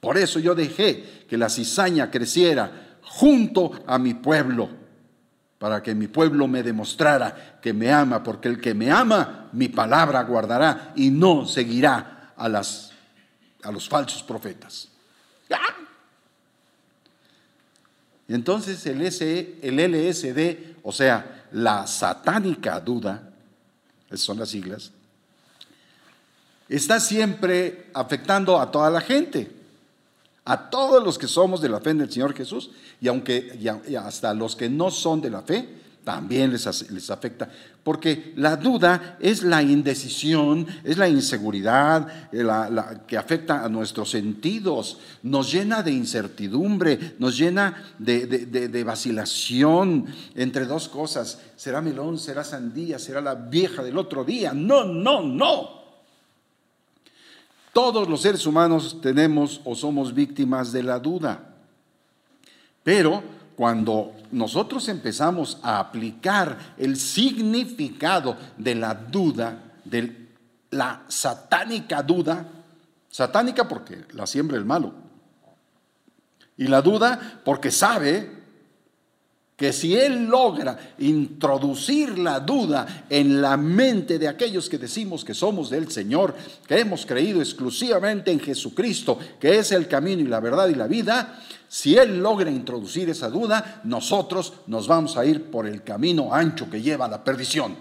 Por 0.01 0.17
eso 0.17 0.37
yo 0.39 0.53
dejé 0.53 1.25
que 1.29 1.37
la 1.37 1.47
cizaña 1.47 2.11
creciera 2.11 2.97
junto 3.03 3.71
a 3.87 3.97
mi 3.97 4.15
pueblo, 4.15 4.67
para 5.63 5.81
que 5.81 5.95
mi 5.95 6.09
pueblo 6.09 6.45
me 6.45 6.61
demostrara 6.61 7.57
que 7.61 7.71
me 7.71 7.89
ama, 7.89 8.21
porque 8.21 8.49
el 8.49 8.59
que 8.59 8.73
me 8.73 8.91
ama, 8.91 9.47
mi 9.53 9.69
palabra 9.69 10.21
guardará 10.23 10.91
y 10.93 11.09
no 11.09 11.47
seguirá 11.47 12.33
a, 12.35 12.49
las, 12.49 12.91
a 13.63 13.71
los 13.71 13.87
falsos 13.87 14.21
profetas. 14.23 14.89
Y 18.27 18.33
entonces 18.33 18.85
el, 18.87 19.01
el 19.01 20.09
LSD, 20.11 20.79
o 20.83 20.91
sea, 20.91 21.45
la 21.53 21.87
satánica 21.87 22.81
duda, 22.81 23.31
esas 24.07 24.19
son 24.19 24.39
las 24.39 24.49
siglas, 24.49 24.91
está 26.67 26.99
siempre 26.99 27.89
afectando 27.93 28.59
a 28.59 28.69
toda 28.69 28.89
la 28.89 28.99
gente 28.99 29.62
a 30.45 30.69
todos 30.69 31.03
los 31.03 31.17
que 31.17 31.27
somos 31.27 31.61
de 31.61 31.69
la 31.69 31.79
fe 31.79 31.91
en 31.91 32.01
el 32.01 32.11
Señor 32.11 32.33
Jesús 32.33 32.71
y 32.99 33.07
aunque 33.07 33.59
hasta 34.03 34.33
los 34.33 34.55
que 34.55 34.69
no 34.69 34.91
son 34.91 35.21
de 35.21 35.29
la 35.29 35.41
fe, 35.41 35.83
también 36.03 36.51
les, 36.51 36.91
les 36.91 37.09
afecta. 37.09 37.49
Porque 37.83 38.33
la 38.35 38.55
duda 38.55 39.17
es 39.19 39.43
la 39.43 39.61
indecisión, 39.61 40.67
es 40.83 40.97
la 40.97 41.07
inseguridad 41.07 42.07
eh, 42.31 42.43
la, 42.43 43.03
que 43.07 43.17
afecta 43.17 43.63
a 43.63 43.69
nuestros 43.69 44.09
sentidos, 44.09 44.99
nos 45.23 45.51
llena 45.51 45.81
de 45.81 45.91
incertidumbre, 45.91 47.15
nos 47.19 47.37
llena 47.37 47.93
de, 47.99 48.25
de 48.27 48.83
vacilación 48.83 50.05
entre 50.35 50.65
dos 50.65 50.89
cosas. 50.89 51.39
¿Será 51.55 51.81
melón? 51.81 52.19
¿Será 52.19 52.43
sandía? 52.43 52.99
¿Será 52.99 53.21
la 53.21 53.35
vieja 53.35 53.83
del 53.83 53.97
otro 53.97 54.23
día? 54.23 54.53
No, 54.53 54.83
no, 54.83 55.21
no. 55.21 55.82
Todos 57.73 58.07
los 58.07 58.21
seres 58.21 58.45
humanos 58.45 59.01
tenemos 59.01 59.59
o 59.65 59.75
somos 59.75 60.13
víctimas 60.13 60.71
de 60.71 60.83
la 60.83 60.99
duda. 60.99 61.55
Pero 62.83 63.23
cuando 63.55 64.13
nosotros 64.31 64.87
empezamos 64.89 65.57
a 65.63 65.79
aplicar 65.79 66.75
el 66.77 66.97
significado 66.97 68.37
de 68.57 68.75
la 68.75 68.93
duda, 68.93 69.73
de 69.83 70.29
la 70.69 71.03
satánica 71.07 72.03
duda, 72.03 72.45
satánica 73.09 73.67
porque 73.67 74.05
la 74.13 74.27
siembra 74.27 74.57
el 74.57 74.65
malo, 74.65 74.93
y 76.55 76.67
la 76.67 76.81
duda 76.83 77.41
porque 77.43 77.71
sabe 77.71 78.42
que 79.55 79.71
si 79.71 79.95
Él 79.95 80.25
logra 80.25 80.77
introducir 80.97 82.17
la 82.17 82.39
duda 82.39 83.05
en 83.09 83.41
la 83.41 83.55
mente 83.55 84.17
de 84.17 84.27
aquellos 84.27 84.67
que 84.67 84.79
decimos 84.79 85.23
que 85.23 85.35
somos 85.35 85.69
del 85.69 85.91
Señor, 85.91 86.35
que 86.67 86.79
hemos 86.79 87.05
creído 87.05 87.39
exclusivamente 87.39 88.31
en 88.31 88.39
Jesucristo, 88.39 89.17
que 89.39 89.59
es 89.59 89.71
el 89.71 89.87
camino 89.87 90.21
y 90.21 90.27
la 90.27 90.39
verdad 90.39 90.69
y 90.69 90.75
la 90.75 90.87
vida, 90.87 91.39
si 91.67 91.97
Él 91.97 92.19
logra 92.19 92.49
introducir 92.49 93.09
esa 93.09 93.29
duda, 93.29 93.81
nosotros 93.83 94.53
nos 94.67 94.87
vamos 94.87 95.17
a 95.17 95.25
ir 95.25 95.51
por 95.51 95.67
el 95.67 95.83
camino 95.83 96.33
ancho 96.33 96.69
que 96.69 96.81
lleva 96.81 97.05
a 97.05 97.09
la 97.09 97.23
perdición. 97.23 97.75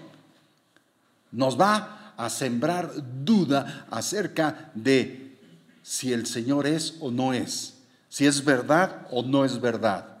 Nos 1.31 1.59
va 1.59 2.13
a 2.15 2.29
sembrar 2.29 2.91
duda 3.25 3.87
acerca 3.89 4.71
de 4.75 5.37
si 5.81 6.13
el 6.13 6.27
Señor 6.27 6.67
es 6.67 6.97
o 6.99 7.09
no 7.09 7.33
es, 7.33 7.79
si 8.09 8.27
es 8.27 8.45
verdad 8.45 9.07
o 9.09 9.23
no 9.23 9.43
es 9.43 9.59
verdad 9.59 10.12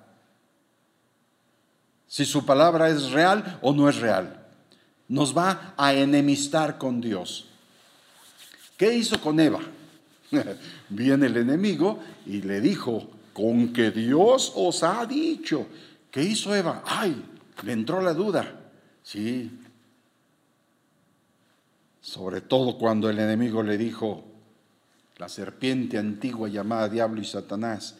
si 2.13 2.25
su 2.25 2.45
palabra 2.45 2.89
es 2.89 3.09
real 3.09 3.57
o 3.63 3.73
no 3.73 3.89
es 3.89 3.95
real. 3.95 4.45
Nos 5.07 5.35
va 5.35 5.73
a 5.75 5.95
enemistar 5.95 6.77
con 6.77 7.01
Dios. 7.01 7.47
¿Qué 8.77 8.93
hizo 8.93 9.19
con 9.19 9.39
Eva? 9.39 9.61
Viene 10.89 11.25
el 11.25 11.37
enemigo 11.37 11.97
y 12.27 12.43
le 12.43 12.61
dijo, 12.61 13.09
con 13.33 13.73
que 13.73 13.89
Dios 13.89 14.53
os 14.55 14.83
ha 14.83 15.07
dicho. 15.07 15.65
¿Qué 16.11 16.21
hizo 16.21 16.53
Eva? 16.53 16.83
Ay, 16.85 17.19
le 17.63 17.71
entró 17.71 17.99
la 17.99 18.13
duda. 18.13 18.61
Sí. 19.01 19.49
Sobre 21.99 22.41
todo 22.41 22.77
cuando 22.77 23.09
el 23.09 23.17
enemigo 23.17 23.63
le 23.63 23.75
dijo, 23.75 24.23
la 25.17 25.29
serpiente 25.29 25.97
antigua 25.97 26.47
llamada 26.47 26.89
diablo 26.89 27.19
y 27.19 27.25
Satanás. 27.25 27.97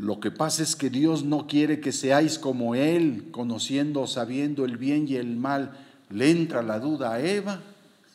Lo 0.00 0.18
que 0.18 0.30
pasa 0.30 0.62
es 0.62 0.76
que 0.76 0.88
Dios 0.88 1.24
no 1.24 1.46
quiere 1.46 1.78
que 1.78 1.92
seáis 1.92 2.38
como 2.38 2.74
Él, 2.74 3.28
conociendo, 3.30 4.06
sabiendo 4.06 4.64
el 4.64 4.78
bien 4.78 5.06
y 5.06 5.16
el 5.16 5.36
mal. 5.36 5.76
Le 6.08 6.30
entra 6.30 6.62
la 6.62 6.80
duda 6.80 7.12
a 7.12 7.20
Eva. 7.20 7.60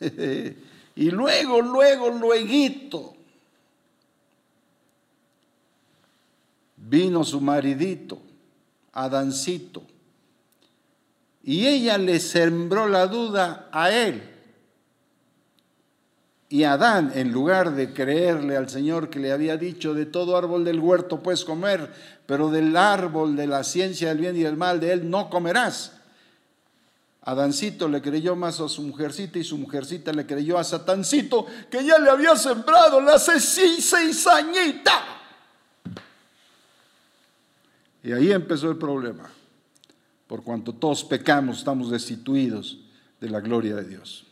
y 0.96 1.10
luego, 1.12 1.62
luego, 1.62 2.10
luego, 2.10 3.14
vino 6.76 7.22
su 7.22 7.40
maridito, 7.40 8.18
Adancito, 8.92 9.82
y 11.44 11.66
ella 11.66 11.98
le 11.98 12.18
sembró 12.18 12.88
la 12.88 13.06
duda 13.06 13.68
a 13.70 13.92
él. 13.92 14.35
Y 16.48 16.62
Adán, 16.62 17.12
en 17.14 17.32
lugar 17.32 17.74
de 17.74 17.92
creerle 17.92 18.56
al 18.56 18.68
Señor 18.68 19.10
que 19.10 19.18
le 19.18 19.32
había 19.32 19.56
dicho, 19.56 19.94
de 19.94 20.06
todo 20.06 20.36
árbol 20.36 20.64
del 20.64 20.78
huerto 20.78 21.20
puedes 21.20 21.44
comer, 21.44 21.92
pero 22.26 22.50
del 22.50 22.76
árbol 22.76 23.34
de 23.34 23.48
la 23.48 23.64
ciencia 23.64 24.08
del 24.08 24.18
bien 24.18 24.36
y 24.36 24.42
del 24.42 24.56
mal, 24.56 24.78
de 24.78 24.92
él 24.92 25.10
no 25.10 25.28
comerás. 25.28 25.92
Adancito 27.22 27.88
le 27.88 28.00
creyó 28.00 28.36
más 28.36 28.60
a 28.60 28.68
su 28.68 28.82
mujercita 28.82 29.40
y 29.40 29.44
su 29.44 29.58
mujercita 29.58 30.12
le 30.12 30.24
creyó 30.24 30.58
a 30.58 30.62
Satancito 30.62 31.44
que 31.68 31.84
ya 31.84 31.98
le 31.98 32.08
había 32.08 32.36
sembrado 32.36 33.00
la 33.00 33.18
cizañita. 33.18 34.92
Y 38.04 38.12
ahí 38.12 38.30
empezó 38.30 38.70
el 38.70 38.76
problema. 38.76 39.28
Por 40.28 40.44
cuanto 40.44 40.72
todos 40.72 41.02
pecamos, 41.02 41.58
estamos 41.58 41.90
destituidos 41.90 42.78
de 43.20 43.28
la 43.28 43.40
gloria 43.40 43.74
de 43.74 43.84
Dios. 43.84 44.25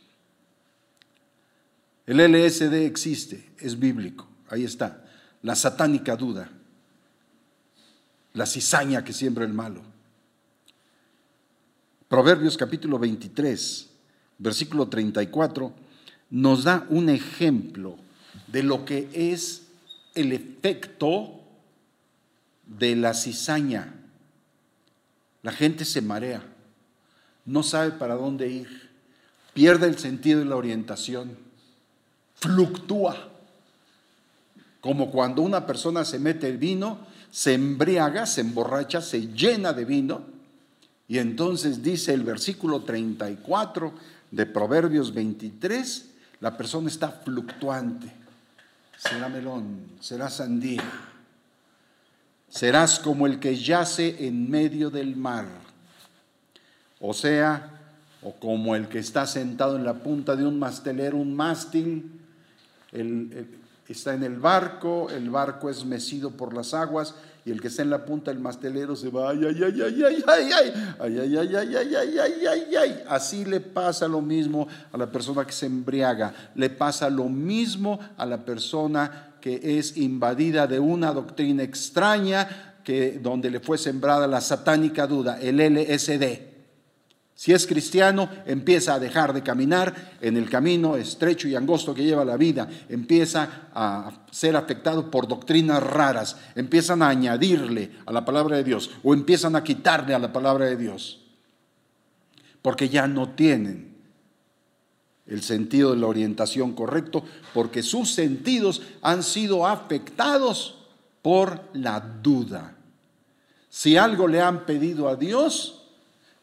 El 2.07 2.19
LSD 2.19 2.85
existe, 2.85 3.51
es 3.59 3.79
bíblico, 3.79 4.29
ahí 4.51 4.65
está. 4.65 5.05
La 5.43 5.55
satánica 5.55 6.17
duda, 6.17 6.51
la 8.35 8.45
cizaña 8.45 9.05
que 9.05 9.15
siembra 9.15 9.45
el 9.45 9.55
malo. 9.55 9.83
Proverbios 12.09 12.59
capítulo 12.59 12.99
23, 12.99 13.91
versículo 14.39 14.89
34, 14.89 15.73
nos 16.31 16.65
da 16.65 16.87
un 16.91 17.09
ejemplo 17.09 17.97
de 18.49 18.63
lo 18.63 18.85
que 18.85 19.09
es 19.15 19.63
el 20.15 20.33
efecto 20.33 21.41
de 22.67 22.97
la 22.97 23.15
cizaña. 23.15 23.95
La 25.43 25.53
gente 25.53 25.87
se 25.87 26.03
marea, 26.03 26.43
no 27.47 27.63
sabe 27.63 27.93
para 27.93 28.15
dónde 28.15 28.49
ir, 28.51 28.91
pierde 29.55 29.87
el 29.87 29.99
sentido 29.99 30.41
de 30.41 30.47
la 30.47 30.57
orientación 30.57 31.44
fluctúa. 32.35 33.29
Como 34.81 35.11
cuando 35.11 35.43
una 35.43 35.67
persona 35.67 36.05
se 36.05 36.19
mete 36.19 36.49
el 36.49 36.59
vino, 36.59 36.99
se 37.31 37.55
embriaga, 37.55 38.27
se 38.27 38.43
emborracha, 38.43 39.01
se 39.01 39.29
llena 39.29 39.73
de 39.73 39.85
vino. 39.85 40.23
Y 41.09 41.19
entonces 41.19 41.83
dice 41.83 42.15
el 42.15 42.23
versículo 42.23 42.83
34 42.83 43.93
de 44.31 44.47
Proverbios 44.47 45.13
23, 45.13 46.11
la 46.41 46.57
persona 46.57 46.89
está 46.89 47.09
fluctuante. 47.09 48.13
Será 48.99 49.29
melón, 49.29 49.87
será 50.01 50.31
sandía. 50.31 50.83
Serás 52.49 53.01
como 53.01 53.27
el 53.27 53.41
que 53.41 53.57
yace 53.57 54.27
en 54.27 54.49
medio 54.49 54.91
del 54.91 55.17
mar. 55.17 55.47
O 57.01 57.13
sea, 57.13 57.81
o 58.23 58.33
como 58.33 58.77
el 58.77 58.89
que 58.89 58.99
está 58.99 59.27
sentado 59.27 59.77
en 59.77 59.85
la 59.85 59.95
punta 59.95 60.37
de 60.37 60.47
un 60.47 60.59
mastelero, 60.59 61.17
un 61.17 61.35
mástil, 61.35 62.21
está 63.89 64.15
en 64.15 64.23
el 64.23 64.39
barco, 64.39 65.09
el 65.11 65.31
barco 65.31 65.69
es 65.69 65.85
mecido 65.85 66.31
por 66.31 66.55
las 66.55 66.75
aguas 66.75 67.15
y 67.45 67.51
el 67.51 67.61
que 67.61 67.69
está 67.69 67.83
en 67.83 67.91
la 67.91 68.05
punta 68.07 68.31
del 68.31 68.41
mastelero 68.41 68.97
se 68.97 69.11
va, 69.11 69.31
ay, 69.31 69.41
ay, 69.45 69.63
ay, 69.63 69.83
ay, 69.83 70.03
ay, 70.03 70.25
ay, 70.27 70.53
ay, 71.01 71.19
ay, 71.19 71.37
ay, 71.37 71.37
ay, 71.37 71.57
ay, 71.57 71.77
ay, 71.77 71.97
ay, 71.97 72.19
ay, 72.19 72.47
ay, 72.47 72.77
ay. 72.77 73.05
Así 73.09 73.45
le 73.45 73.61
pasa 73.61 74.09
lo 74.09 74.23
mismo 74.23 74.67
a 74.91 74.97
la 74.97 75.11
persona 75.11 75.45
que 75.45 75.53
se 75.53 75.67
embriaga, 75.67 76.33
le 76.55 76.71
pasa 76.71 77.11
lo 77.11 77.29
mismo 77.29 78.01
a 78.17 78.25
la 78.25 78.45
persona 78.45 79.35
que 79.43 79.79
es 79.79 79.99
invadida 79.99 80.67
de 80.67 80.81
una 80.81 81.13
doctrina 81.13 81.63
extraña 81.63 82.77
que 82.83 83.19
donde 83.23 83.51
le 83.51 83.61
fue 83.61 83.77
sembrada 83.77 84.27
la 84.27 84.41
satánica 84.41 85.07
duda, 85.07 85.39
el 85.41 85.59
LSD. 85.59 86.54
Si 87.37 87.53
es 87.53 87.67
cristiano, 87.67 88.29
empieza 88.47 88.95
a 88.95 89.01
dejar 89.01 89.33
de 89.33 89.43
caminar 89.43 90.17
en 90.21 90.37
el 90.37 90.49
camino 90.49 90.97
estrecho 90.97 91.49
y 91.49 91.57
angosto 91.57 91.93
que 91.93 92.05
lleva 92.05 92.25
la 92.25 92.37
vida, 92.37 92.69
empieza 92.89 93.69
a 93.75 94.25
ser 94.31 94.55
afectado 94.55 95.11
por 95.11 95.27
doctrinas 95.27 95.83
raras, 95.83 96.37
empiezan 96.55 97.03
a 97.03 97.09
añadirle 97.09 97.91
a 98.07 98.13
la 98.13 98.25
palabra 98.25 98.57
de 98.57 98.65
Dios 98.65 98.91
o 99.03 99.15
empiezan 99.15 99.57
a 99.57 99.65
quitarle 99.65 100.15
a 100.15 100.21
la 100.21 100.33
palabra 100.33 100.67
de 100.67 100.77
Dios, 100.77 101.23
porque 102.63 102.89
ya 102.89 103.09
no 103.09 103.31
tienen 103.31 103.97
el 105.27 105.43
sentido 105.43 105.91
de 105.91 105.97
la 105.97 106.07
orientación 106.07 106.73
correcto, 106.73 107.25
porque 107.53 107.83
sus 107.83 108.13
sentidos 108.13 108.83
han 109.03 109.25
sido 109.25 109.67
afectados 109.67 110.77
por 111.21 111.65
la 111.73 111.99
duda. 111.99 112.77
Si 113.71 113.97
algo 113.97 114.29
le 114.29 114.41
han 114.41 114.67
pedido 114.67 115.09
a 115.09 115.17
Dios, 115.17 115.84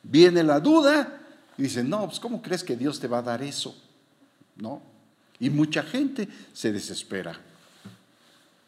Viene 0.04 0.44
la 0.44 0.60
duda 0.60 1.22
y 1.58 1.64
dice, 1.64 1.84
no, 1.84 2.06
pues 2.08 2.20
¿cómo 2.20 2.42
crees 2.42 2.64
que 2.64 2.76
Dios 2.76 3.00
te 3.00 3.08
va 3.08 3.20
a 3.20 3.24
dar 3.24 3.42
eso? 3.44 3.76
¿No? 4.56 4.82
Y 5.40 5.50
mucha 5.50 5.84
gente 5.84 6.28
se 6.54 6.72
desespera. 6.72 7.40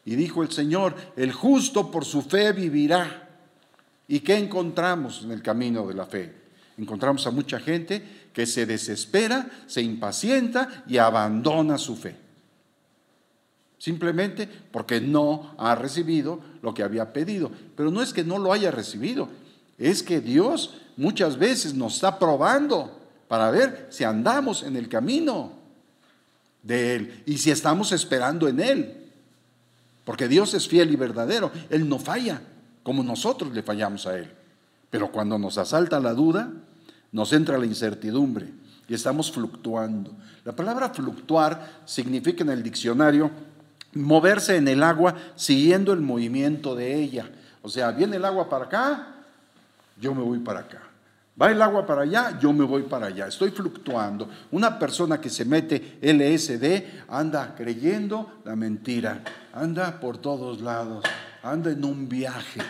Y 0.05 0.15
dijo 0.15 0.43
el 0.43 0.51
Señor, 0.51 0.95
el 1.15 1.31
justo 1.31 1.89
por 1.89 2.05
su 2.05 2.21
fe 2.21 2.51
vivirá. 2.51 3.29
¿Y 4.07 4.19
qué 4.19 4.37
encontramos 4.37 5.21
en 5.23 5.31
el 5.31 5.41
camino 5.41 5.87
de 5.87 5.93
la 5.93 6.05
fe? 6.05 6.33
Encontramos 6.77 7.25
a 7.25 7.31
mucha 7.31 7.59
gente 7.59 8.03
que 8.33 8.45
se 8.45 8.65
desespera, 8.65 9.49
se 9.67 9.81
impacienta 9.81 10.83
y 10.87 10.97
abandona 10.97 11.77
su 11.77 11.95
fe. 11.95 12.15
Simplemente 13.77 14.47
porque 14.71 14.99
no 14.99 15.55
ha 15.57 15.75
recibido 15.75 16.39
lo 16.61 16.73
que 16.73 16.83
había 16.83 17.13
pedido. 17.13 17.51
Pero 17.75 17.91
no 17.91 18.01
es 18.01 18.13
que 18.13 18.23
no 18.23 18.39
lo 18.39 18.51
haya 18.51 18.71
recibido, 18.71 19.29
es 19.77 20.03
que 20.03 20.21
Dios 20.21 20.75
muchas 20.97 21.38
veces 21.38 21.73
nos 21.73 21.95
está 21.95 22.17
probando 22.17 22.99
para 23.27 23.51
ver 23.51 23.88
si 23.89 24.03
andamos 24.03 24.63
en 24.63 24.75
el 24.75 24.88
camino 24.89 25.51
de 26.62 26.95
Él 26.95 27.23
y 27.25 27.38
si 27.38 27.51
estamos 27.51 27.91
esperando 27.91 28.47
en 28.47 28.60
Él. 28.60 29.12
Porque 30.06 30.27
Dios 30.27 30.53
es 30.53 30.67
fiel 30.67 30.91
y 30.91 30.95
verdadero. 30.95 31.51
Él 31.69 31.88
no 31.88 31.99
falla 31.99 32.41
como 32.84 33.03
nosotros 33.03 33.53
le 33.53 33.63
fallamos 33.63 34.06
a 34.06 34.17
Él. 34.17 34.29
Pero 34.89 35.12
cuando 35.12 35.39
nos 35.39 35.58
asalta 35.58 35.99
la 35.99 36.13
duda, 36.13 36.51
nos 37.12 37.32
entra 37.34 37.58
la 37.58 37.65
incertidumbre 37.65 38.47
y 38.88 38.93
estamos 38.93 39.32
fluctuando. 39.32 40.12
La 40.43 40.56
palabra 40.56 40.89
fluctuar 40.89 41.82
significa 41.86 42.43
en 42.43 42.49
el 42.49 42.62
diccionario 42.62 43.32
moverse 43.93 44.58
en 44.58 44.67
el 44.67 44.84
agua 44.84 45.15
siguiendo 45.36 45.93
el 45.93 46.01
movimiento 46.01 46.75
de 46.75 46.95
ella. 46.95 47.29
O 47.62 47.69
sea, 47.69 47.91
viene 47.91 48.17
el 48.17 48.25
agua 48.25 48.49
para 48.49 48.65
acá, 48.65 49.12
yo 49.99 50.13
me 50.13 50.23
voy 50.23 50.39
para 50.39 50.62
acá. 50.62 50.82
Va 51.41 51.51
el 51.51 51.62
agua 51.62 51.86
para 51.86 52.03
allá, 52.03 52.38
yo 52.39 52.53
me 52.53 52.63
voy 52.63 52.84
para 52.84 53.08
allá. 53.08 53.27
Estoy 53.27 53.49
fluctuando. 53.49 54.29
Una 54.51 54.77
persona 54.77 55.19
que 55.19 55.29
se 55.29 55.45
mete 55.45 55.97
LSD 56.01 57.08
anda 57.10 57.56
creyendo 57.56 58.41
la 58.45 58.56
mentira. 58.56 59.23
Anda 59.53 59.99
por 59.99 60.19
todos 60.19 60.62
lados. 60.62 61.03
Anda 61.41 61.71
en 61.71 61.84
un 61.84 62.08
viaje. 62.08 62.62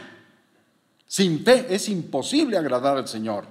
Sin 1.06 1.44
fe 1.44 1.68
es 1.70 1.90
imposible 1.90 2.58
agradar 2.58 2.98
al 2.98 3.08
Señor. 3.08 3.46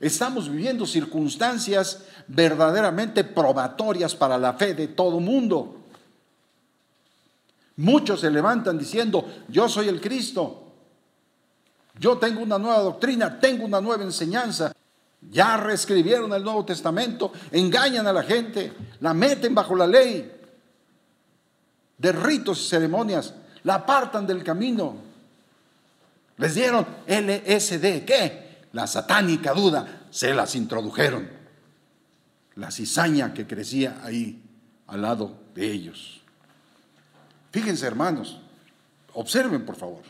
Estamos 0.00 0.48
viviendo 0.48 0.86
circunstancias 0.86 2.04
verdaderamente 2.26 3.24
probatorias 3.24 4.14
para 4.14 4.38
la 4.38 4.54
fe 4.54 4.72
de 4.74 4.88
todo 4.88 5.20
mundo. 5.20 5.76
Muchos 7.76 8.20
se 8.20 8.30
levantan 8.30 8.78
diciendo, 8.78 9.24
yo 9.48 9.68
soy 9.68 9.88
el 9.88 10.00
Cristo. 10.00 10.67
Yo 11.98 12.18
tengo 12.18 12.42
una 12.42 12.58
nueva 12.58 12.80
doctrina, 12.80 13.38
tengo 13.40 13.64
una 13.64 13.80
nueva 13.80 14.04
enseñanza. 14.04 14.72
Ya 15.30 15.56
reescribieron 15.56 16.32
el 16.32 16.44
Nuevo 16.44 16.64
Testamento, 16.64 17.32
engañan 17.50 18.06
a 18.06 18.12
la 18.12 18.22
gente, 18.22 18.72
la 19.00 19.12
meten 19.12 19.54
bajo 19.54 19.74
la 19.74 19.86
ley 19.86 20.38
de 21.98 22.12
ritos 22.12 22.60
y 22.60 22.68
ceremonias, 22.68 23.34
la 23.64 23.74
apartan 23.74 24.26
del 24.26 24.44
camino. 24.44 24.96
Les 26.36 26.54
dieron 26.54 26.86
LSD, 27.06 28.04
¿qué? 28.04 28.58
La 28.72 28.86
satánica 28.86 29.52
duda, 29.52 30.06
se 30.10 30.32
las 30.32 30.54
introdujeron. 30.54 31.28
La 32.54 32.70
cizaña 32.70 33.34
que 33.34 33.46
crecía 33.46 34.00
ahí 34.04 34.42
al 34.86 35.02
lado 35.02 35.34
de 35.54 35.70
ellos. 35.70 36.20
Fíjense 37.50 37.86
hermanos, 37.86 38.40
observen 39.14 39.64
por 39.66 39.76
favor. 39.76 40.02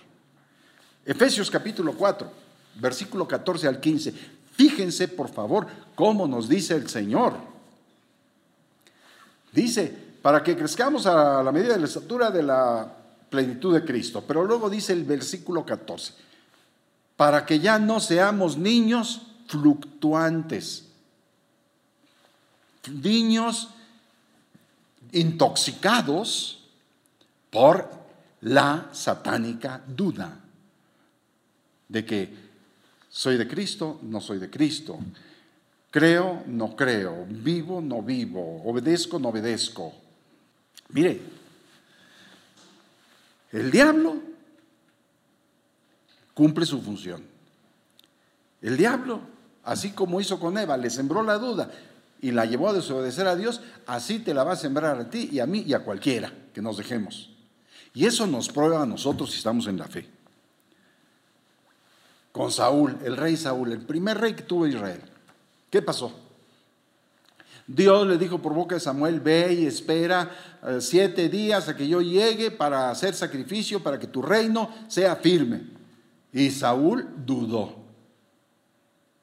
Efesios 1.09 1.51
capítulo 1.51 1.95
4, 1.95 2.31
versículo 2.75 3.27
14 3.27 3.67
al 3.67 3.81
15. 3.81 4.13
Fíjense, 4.53 5.09
por 5.09 5.31
favor, 5.33 5.67
cómo 5.95 6.29
nos 6.29 6.51
dice 6.51 6.75
el 6.75 6.87
Señor. 6.87 7.33
Dice, 9.51 9.91
para 10.21 10.43
que 10.43 10.55
crezcamos 10.55 11.07
a 11.07 11.43
la 11.43 11.51
medida 11.51 11.73
de 11.73 11.81
la 11.81 11.87
estatura 11.87 12.31
de 12.31 12.43
la 12.43 12.95
plenitud 13.31 13.73
de 13.73 13.87
Cristo. 13.87 14.23
Pero 14.29 14.45
luego 14.45 14.69
dice 14.69 14.93
el 14.93 15.05
versículo 15.05 15.65
14, 15.65 16.13
para 17.17 17.47
que 17.47 17.59
ya 17.59 17.79
no 17.79 18.01
seamos 18.01 18.59
niños 18.59 19.23
fluctuantes, 19.47 20.89
niños 22.87 23.71
intoxicados 25.13 26.69
por 27.49 27.89
la 28.43 28.91
satánica 28.93 29.81
duda 29.87 30.45
de 31.89 32.05
que 32.05 32.35
soy 33.09 33.37
de 33.37 33.49
Cristo, 33.49 33.99
no 34.03 34.21
soy 34.21 34.39
de 34.39 34.51
Cristo, 34.51 34.99
creo, 35.91 36.43
no 36.47 36.77
creo, 36.77 37.27
vivo, 37.29 37.81
no 37.81 38.03
vivo, 38.03 38.63
obedezco, 38.65 39.19
no 39.19 39.29
obedezco. 39.29 39.93
Mire, 40.91 41.21
el 43.53 43.71
diablo 43.71 44.17
cumple 46.35 46.67
su 46.67 46.81
función. 46.81 47.23
El 48.61 48.77
diablo, 48.77 49.21
así 49.65 49.93
como 49.93 50.21
hizo 50.21 50.39
con 50.39 50.59
Eva, 50.59 50.77
le 50.77 50.91
sembró 50.91 51.23
la 51.23 51.39
duda 51.39 51.71
y 52.21 52.33
la 52.33 52.45
llevó 52.45 52.69
a 52.69 52.73
desobedecer 52.73 53.27
a 53.27 53.37
Dios, 53.37 53.61
así 53.87 54.19
te 54.19 54.35
la 54.35 54.45
va 54.45 54.53
a 54.53 54.57
sembrar 54.57 54.99
a 54.99 55.09
ti 55.11 55.29
y 55.33 55.41
a 55.41 55.47
mí 55.47 55.65
y 55.67 55.73
a 55.75 55.85
cualquiera 55.85 56.33
que 56.53 56.61
nos 56.61 56.77
dejemos. 56.77 57.31
Y 57.95 58.07
eso 58.07 58.27
nos 58.27 58.49
prueba 58.49 58.83
a 58.83 58.87
nosotros 58.87 59.31
si 59.31 59.39
estamos 59.39 59.67
en 59.67 59.79
la 59.79 59.87
fe. 59.87 60.18
Con 62.39 62.53
Saúl, 62.53 62.97
el 63.05 63.17
rey 63.17 63.37
Saúl, 63.37 63.73
el 63.73 63.81
primer 63.81 64.17
rey 64.17 64.33
que 64.33 64.45
tuvo 64.45 64.65
Israel. 64.65 65.01
¿Qué 65.69 65.83
pasó? 65.83 66.13
Dios 67.67 68.07
le 68.07 68.17
dijo 68.17 68.39
por 68.39 68.55
boca 68.55 68.77
de 68.77 68.81
Samuel, 68.81 69.19
ve 69.19 69.53
y 69.55 69.67
espera 69.67 70.31
eh, 70.65 70.79
siete 70.81 71.29
días 71.29 71.69
a 71.69 71.75
que 71.75 71.89
yo 71.89 72.01
llegue 72.01 72.53
para 72.53 72.93
hacer 72.93 73.13
sacrificio, 73.15 73.83
para 73.83 73.99
que 73.99 74.07
tu 74.07 74.23
reino 74.23 74.73
sea 74.87 75.17
firme. 75.17 75.63
Y 76.33 76.53
Saúl 76.53 77.09
dudó. 77.27 77.75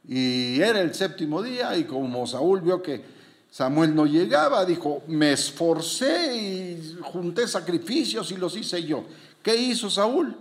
Y 0.06 0.60
era 0.60 0.82
el 0.82 0.93
séptimo 0.93 1.41
día 1.41 1.78
y 1.78 1.86
como 1.86 2.28
Saúl 2.28 2.60
vio 2.60 2.82
que 2.82 3.01
Samuel 3.49 3.95
no 3.95 4.06
llegaba, 4.08 4.65
dijo, 4.65 5.04
me 5.08 5.32
esforcé 5.32 6.36
y 6.36 6.97
junté 7.01 7.47
sacrificios 7.47 8.30
y 8.32 8.36
los 8.36 8.58
hice 8.58 8.84
yo. 8.84 9.06
¿Qué 9.41 9.56
hizo 9.56 9.89
Saúl? 9.89 10.36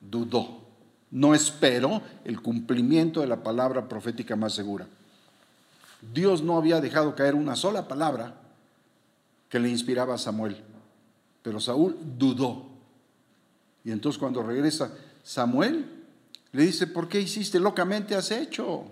Dudó. 0.00 0.66
No 1.10 1.34
esperó 1.34 2.02
el 2.24 2.40
cumplimiento 2.42 3.20
de 3.20 3.26
la 3.26 3.42
palabra 3.42 3.88
profética 3.88 4.36
más 4.36 4.54
segura. 4.54 4.86
Dios 6.12 6.42
no 6.42 6.56
había 6.56 6.80
dejado 6.80 7.14
caer 7.14 7.34
una 7.34 7.56
sola 7.56 7.88
palabra 7.88 8.34
que 9.48 9.58
le 9.58 9.68
inspiraba 9.68 10.14
a 10.14 10.18
Samuel. 10.18 10.62
Pero 11.42 11.60
Saúl 11.60 11.96
dudó. 12.18 12.66
Y 13.84 13.90
entonces 13.90 14.18
cuando 14.18 14.42
regresa 14.42 14.92
Samuel, 15.24 15.86
le 16.52 16.62
dice, 16.62 16.86
¿por 16.86 17.08
qué 17.08 17.20
hiciste 17.20 17.58
locamente 17.58 18.14
has 18.14 18.30
hecho? 18.30 18.84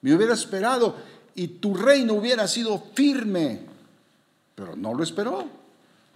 Me 0.00 0.14
hubiera 0.14 0.34
esperado 0.34 0.96
y 1.34 1.48
tu 1.48 1.74
reino 1.74 2.14
hubiera 2.14 2.46
sido 2.46 2.78
firme. 2.94 3.60
Pero 4.54 4.76
no 4.76 4.94
lo 4.94 5.02
esperó. 5.02 5.46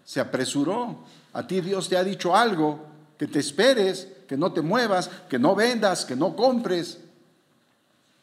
Se 0.05 0.21
apresuró. 0.21 0.99
A 1.33 1.47
ti 1.47 1.61
Dios 1.61 1.89
te 1.89 1.97
ha 1.97 2.05
dicho 2.05 2.35
algo, 2.35 2.81
que 3.19 3.27
te 3.27 3.39
esperes, 3.39 4.09
que 4.27 4.37
no 4.37 4.53
te 4.53 4.63
muevas, 4.63 5.11
que 5.29 5.39
no 5.39 5.55
vendas, 5.55 6.05
que 6.05 6.17
no 6.17 6.37
compres, 6.37 6.99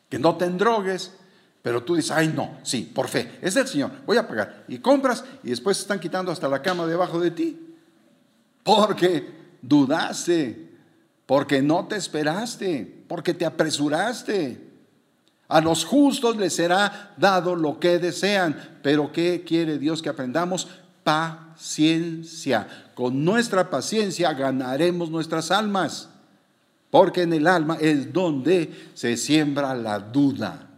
que 0.10 0.20
no 0.20 0.36
te 0.36 0.46
endrogues. 0.46 1.12
Pero 1.62 1.84
tú 1.84 1.96
dices, 1.96 2.12
ay 2.12 2.32
no, 2.36 2.58
sí, 2.64 2.92
por 2.94 3.08
fe, 3.08 3.40
es 3.42 3.54
del 3.54 3.68
Señor, 3.68 3.92
voy 4.06 4.18
a 4.18 4.28
pagar. 4.28 4.66
Y 4.68 4.80
compras 4.80 5.24
y 5.44 5.50
después 5.50 5.80
están 5.80 6.00
quitando 6.00 6.32
hasta 6.32 6.48
la 6.48 6.62
cama 6.62 6.86
debajo 6.86 7.20
de 7.20 7.32
ti. 7.32 7.76
Porque 8.64 9.30
dudaste, 9.62 10.72
porque 11.26 11.62
no 11.62 11.88
te 11.88 11.96
esperaste, 11.96 13.04
porque 13.08 13.34
te 13.34 13.46
apresuraste. 13.46 14.72
A 15.48 15.62
los 15.62 15.86
justos 15.86 16.38
les 16.38 16.56
será 16.56 17.14
dado 17.18 17.56
lo 17.56 17.80
que 17.80 18.00
desean. 18.00 18.80
Pero 18.82 19.12
¿qué 19.12 19.44
quiere 19.46 19.78
Dios 19.78 20.02
que 20.02 20.10
aprendamos? 20.10 20.68
Paciencia. 21.64 22.92
Con 22.94 23.24
nuestra 23.24 23.70
paciencia 23.70 24.34
ganaremos 24.34 25.10
nuestras 25.10 25.50
almas. 25.50 26.10
Porque 26.92 27.22
en 27.22 27.32
el 27.32 27.48
alma 27.48 27.78
es 27.80 28.12
donde 28.12 28.90
se 28.94 29.16
siembra 29.16 29.74
la 29.74 29.98
duda 29.98 30.70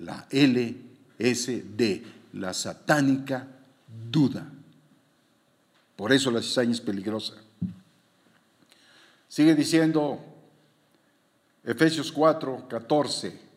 la 0.00 0.26
LSD, 0.30 2.02
la 2.34 2.52
satánica 2.52 3.46
duda. 4.10 4.50
Por 5.96 6.12
eso 6.12 6.30
la 6.30 6.42
cizaña 6.42 6.72
es 6.72 6.80
peligrosa. 6.80 7.34
Sigue 9.28 9.54
diciendo 9.54 10.20
Efesios 11.64 12.10
4, 12.10 12.66
14 12.68 13.51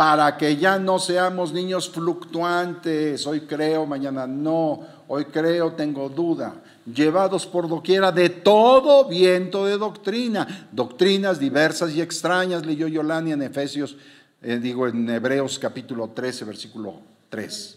para 0.00 0.38
que 0.38 0.56
ya 0.56 0.78
no 0.78 0.98
seamos 0.98 1.52
niños 1.52 1.90
fluctuantes, 1.90 3.26
hoy 3.26 3.42
creo, 3.42 3.84
mañana 3.84 4.26
no, 4.26 4.80
hoy 5.08 5.26
creo, 5.26 5.72
tengo 5.72 6.08
duda, 6.08 6.54
llevados 6.86 7.44
por 7.44 7.68
doquiera 7.68 8.10
de 8.10 8.30
todo 8.30 9.04
viento 9.04 9.66
de 9.66 9.76
doctrina, 9.76 10.68
doctrinas 10.72 11.38
diversas 11.38 11.92
y 11.92 12.00
extrañas, 12.00 12.64
leyó 12.64 12.88
Yolani 12.88 13.32
en 13.32 13.42
Efesios 13.42 13.94
eh, 14.40 14.58
digo 14.58 14.88
en 14.88 15.06
Hebreos 15.06 15.58
capítulo 15.58 16.08
13, 16.08 16.46
versículo 16.46 16.94
3. 17.28 17.76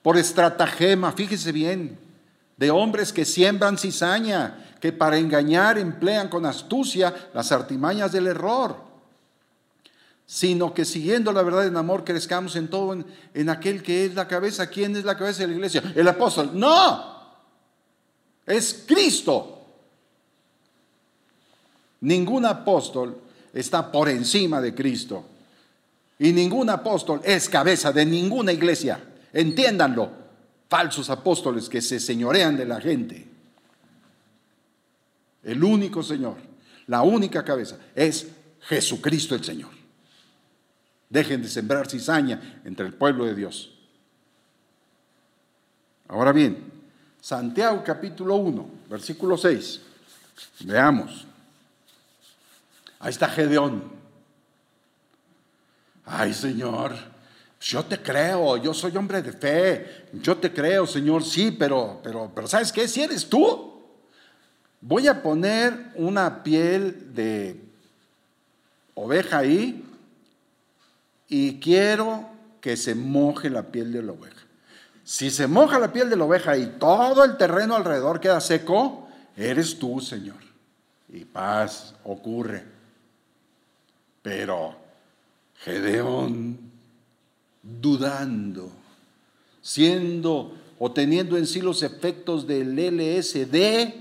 Por 0.00 0.16
estratagema, 0.16 1.12
fíjese 1.12 1.52
bien, 1.52 1.98
de 2.56 2.70
hombres 2.70 3.12
que 3.12 3.26
siembran 3.26 3.76
cizaña, 3.76 4.72
que 4.80 4.90
para 4.90 5.18
engañar 5.18 5.76
emplean 5.76 6.30
con 6.30 6.46
astucia 6.46 7.14
las 7.34 7.52
artimañas 7.52 8.10
del 8.10 8.26
error, 8.28 8.83
sino 10.26 10.72
que 10.72 10.84
siguiendo 10.84 11.32
la 11.32 11.42
verdad 11.42 11.66
en 11.66 11.76
amor 11.76 12.04
crezcamos 12.04 12.56
en 12.56 12.68
todo, 12.68 13.04
en, 13.34 13.48
aquel 13.50 13.82
que 13.82 14.06
es 14.06 14.14
la 14.14 14.26
cabeza. 14.26 14.68
¿Quién 14.68 14.96
es 14.96 15.04
la 15.04 15.16
cabeza 15.16 15.40
de 15.40 15.48
la 15.48 15.54
iglesia? 15.54 15.82
El 15.94 16.08
apóstol. 16.08 16.50
No, 16.54 17.14
es 18.46 18.84
Cristo. 18.86 19.62
Ningún 22.00 22.46
apóstol 22.46 23.18
está 23.52 23.90
por 23.90 24.08
encima 24.08 24.60
de 24.60 24.74
Cristo. 24.74 25.24
Y 26.18 26.32
ningún 26.32 26.70
apóstol 26.70 27.20
es 27.24 27.48
cabeza 27.48 27.92
de 27.92 28.06
ninguna 28.06 28.52
iglesia. 28.52 29.02
Entiéndanlo, 29.32 30.10
falsos 30.68 31.10
apóstoles 31.10 31.68
que 31.68 31.82
se 31.82 32.00
señorean 32.00 32.56
de 32.56 32.64
la 32.64 32.80
gente. 32.80 33.28
El 35.42 35.62
único 35.62 36.02
Señor, 36.02 36.36
la 36.86 37.02
única 37.02 37.44
cabeza 37.44 37.76
es 37.94 38.28
Jesucristo 38.60 39.34
el 39.34 39.44
Señor. 39.44 39.83
Dejen 41.08 41.42
de 41.42 41.48
sembrar 41.48 41.88
cizaña 41.88 42.60
entre 42.64 42.86
el 42.86 42.94
pueblo 42.94 43.24
de 43.24 43.34
Dios. 43.34 43.72
Ahora 46.08 46.32
bien, 46.32 46.72
Santiago 47.20 47.82
capítulo 47.84 48.36
1, 48.36 48.68
versículo 48.88 49.36
6. 49.36 49.80
Veamos. 50.60 51.26
Ahí 52.98 53.10
está 53.10 53.28
Gedeón. 53.28 53.92
Ay, 56.04 56.34
Señor, 56.34 56.94
yo 57.60 57.82
te 57.84 58.00
creo, 58.00 58.58
yo 58.58 58.74
soy 58.74 58.94
hombre 58.96 59.22
de 59.22 59.32
fe, 59.32 60.06
yo 60.12 60.36
te 60.36 60.52
creo, 60.52 60.86
Señor, 60.86 61.24
sí, 61.24 61.50
pero, 61.50 62.00
pero, 62.02 62.30
pero 62.34 62.46
¿sabes 62.46 62.70
qué? 62.70 62.86
Si 62.86 63.02
eres 63.02 63.26
tú, 63.26 63.82
voy 64.82 65.08
a 65.08 65.22
poner 65.22 65.92
una 65.94 66.42
piel 66.42 67.14
de 67.14 67.58
oveja 68.94 69.38
ahí 69.38 69.82
y 71.36 71.58
quiero 71.58 72.28
que 72.60 72.76
se 72.76 72.94
moje 72.94 73.50
la 73.50 73.64
piel 73.64 73.92
de 73.92 74.04
la 74.04 74.12
oveja. 74.12 74.46
Si 75.02 75.32
se 75.32 75.48
moja 75.48 75.80
la 75.80 75.92
piel 75.92 76.08
de 76.08 76.14
la 76.14 76.26
oveja 76.26 76.56
y 76.56 76.66
todo 76.78 77.24
el 77.24 77.36
terreno 77.36 77.74
alrededor 77.74 78.20
queda 78.20 78.40
seco, 78.40 79.08
eres 79.36 79.76
tú, 79.76 80.00
Señor. 80.00 80.36
Y 81.08 81.24
paz 81.24 81.96
ocurre. 82.04 82.62
Pero 84.22 84.76
Gedeón, 85.58 86.56
dudando, 87.60 88.70
siendo 89.60 90.54
o 90.78 90.92
teniendo 90.92 91.36
en 91.36 91.48
sí 91.48 91.60
los 91.60 91.82
efectos 91.82 92.46
del 92.46 92.76
LSD, 92.76 93.92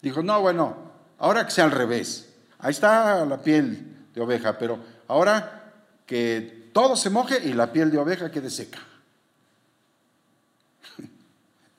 dijo, 0.00 0.22
no, 0.22 0.40
bueno, 0.40 0.78
ahora 1.18 1.44
que 1.44 1.50
sea 1.50 1.64
al 1.64 1.72
revés, 1.72 2.32
ahí 2.58 2.70
está 2.70 3.26
la 3.26 3.42
piel 3.42 3.90
de 4.14 4.20
oveja, 4.20 4.56
pero 4.56 4.93
ahora 5.08 5.72
que 6.06 6.70
todo 6.72 6.96
se 6.96 7.10
moje 7.10 7.40
y 7.44 7.52
la 7.52 7.72
piel 7.72 7.90
de 7.90 7.98
oveja 7.98 8.30
quede 8.30 8.50
seca. 8.50 8.80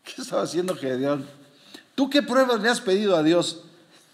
¿Qué 0.03 0.21
estaba 0.21 0.43
haciendo 0.43 0.75
Gedeón? 0.75 1.27
¿Tú 1.95 2.09
qué 2.09 2.21
pruebas 2.21 2.61
le 2.61 2.69
has 2.69 2.81
pedido 2.81 3.15
a 3.15 3.23
Dios? 3.23 3.63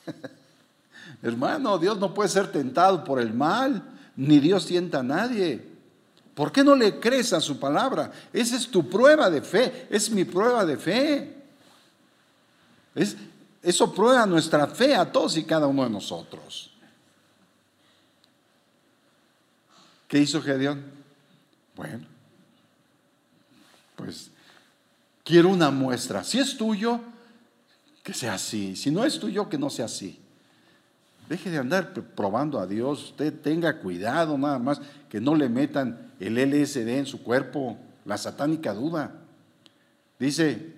Hermano, 1.22 1.78
Dios 1.78 2.00
no 2.00 2.14
puede 2.14 2.30
ser 2.30 2.52
tentado 2.52 3.04
por 3.04 3.20
el 3.20 3.34
mal, 3.34 3.84
ni 4.16 4.40
Dios 4.40 4.66
tienta 4.66 5.00
a 5.00 5.04
nadie. 5.04 5.72
¿Por 6.34 6.52
qué 6.52 6.64
no 6.64 6.76
le 6.76 7.00
crees 7.00 7.34
a 7.34 7.42
su 7.42 7.60
palabra? 7.60 8.12
Esa 8.34 8.56
es 8.56 8.68
tu 8.68 8.90
prueba 8.90 9.30
de 9.30 9.42
fe, 9.42 9.88
es 9.90 10.10
mi 10.10 10.26
prueba 10.26 10.66
de 10.66 10.78
fe. 10.78 11.36
Es, 12.96 13.16
eso 13.62 13.94
prueba 13.94 14.26
nuestra 14.26 14.68
fe 14.68 14.96
a 14.96 15.12
todos 15.12 15.38
y 15.38 15.44
cada 15.44 15.68
uno 15.68 15.84
de 15.84 15.90
nosotros. 15.90 16.71
¿Qué 20.12 20.20
hizo 20.20 20.42
Gedeón? 20.42 20.84
Bueno, 21.74 22.06
pues 23.96 24.30
quiero 25.24 25.48
una 25.48 25.72
muestra. 25.72 26.22
Si 26.26 26.38
es 26.38 26.58
tuyo, 26.58 27.00
que 28.04 28.14
sea 28.14 28.34
así. 28.34 28.76
Si 28.76 28.92
no 28.92 29.06
es 29.06 29.18
tuyo, 29.18 29.48
que 29.48 29.58
no 29.58 29.70
sea 29.70 29.86
así. 29.86 30.20
Deje 31.30 31.50
de 31.50 31.60
andar 31.60 31.94
probando 31.94 32.60
a 32.60 32.68
Dios. 32.68 33.12
Usted 33.12 33.40
tenga 33.40 33.80
cuidado 33.80 34.38
nada 34.38 34.60
más 34.60 34.82
que 35.08 35.22
no 35.22 35.34
le 35.34 35.48
metan 35.48 36.12
el 36.20 36.36
LSD 36.36 36.90
en 36.90 37.06
su 37.06 37.24
cuerpo, 37.24 37.78
la 38.04 38.18
satánica 38.18 38.74
duda. 38.74 39.14
Dice 40.20 40.74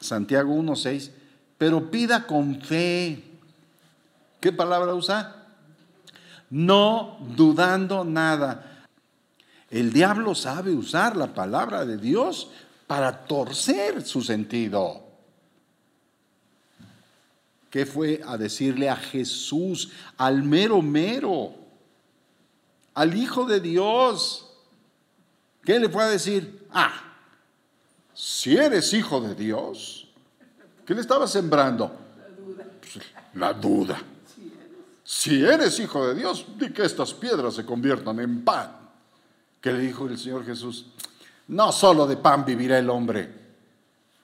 Santiago 0.00 0.54
1.6, 0.54 1.10
pero 1.58 1.90
pida 1.90 2.26
con 2.26 2.58
fe. 2.62 3.22
¿Qué 4.40 4.50
palabra 4.50 4.94
usa? 4.94 5.39
No 6.50 7.18
dudando 7.36 8.04
nada. 8.04 8.86
El 9.70 9.92
diablo 9.92 10.34
sabe 10.34 10.72
usar 10.72 11.16
la 11.16 11.32
palabra 11.32 11.86
de 11.86 11.96
Dios 11.96 12.50
para 12.86 13.24
torcer 13.24 14.02
su 14.02 14.20
sentido. 14.20 15.04
¿Qué 17.70 17.86
fue 17.86 18.20
a 18.26 18.36
decirle 18.36 18.90
a 18.90 18.96
Jesús, 18.96 19.92
al 20.16 20.42
mero 20.42 20.82
mero, 20.82 21.54
al 22.94 23.16
Hijo 23.16 23.44
de 23.44 23.60
Dios? 23.60 24.50
¿Qué 25.64 25.78
le 25.78 25.88
fue 25.88 26.02
a 26.02 26.08
decir? 26.08 26.66
Ah, 26.72 27.10
si 28.14 28.56
eres 28.56 28.92
hijo 28.92 29.20
de 29.20 29.34
Dios, 29.34 30.08
¿qué 30.84 30.94
le 30.94 31.00
estaba 31.00 31.26
sembrando? 31.26 31.90
La 33.34 33.52
duda. 33.52 34.02
Si 35.12 35.44
eres 35.44 35.80
hijo 35.80 36.06
de 36.06 36.14
Dios, 36.14 36.46
di 36.56 36.70
que 36.70 36.84
estas 36.84 37.12
piedras 37.12 37.54
se 37.54 37.66
conviertan 37.66 38.20
en 38.20 38.44
pan. 38.44 38.70
¿Qué 39.60 39.72
le 39.72 39.80
dijo 39.80 40.06
el 40.06 40.16
Señor 40.16 40.46
Jesús? 40.46 40.86
No 41.48 41.72
solo 41.72 42.06
de 42.06 42.16
pan 42.16 42.44
vivirá 42.44 42.78
el 42.78 42.88
hombre. 42.88 43.28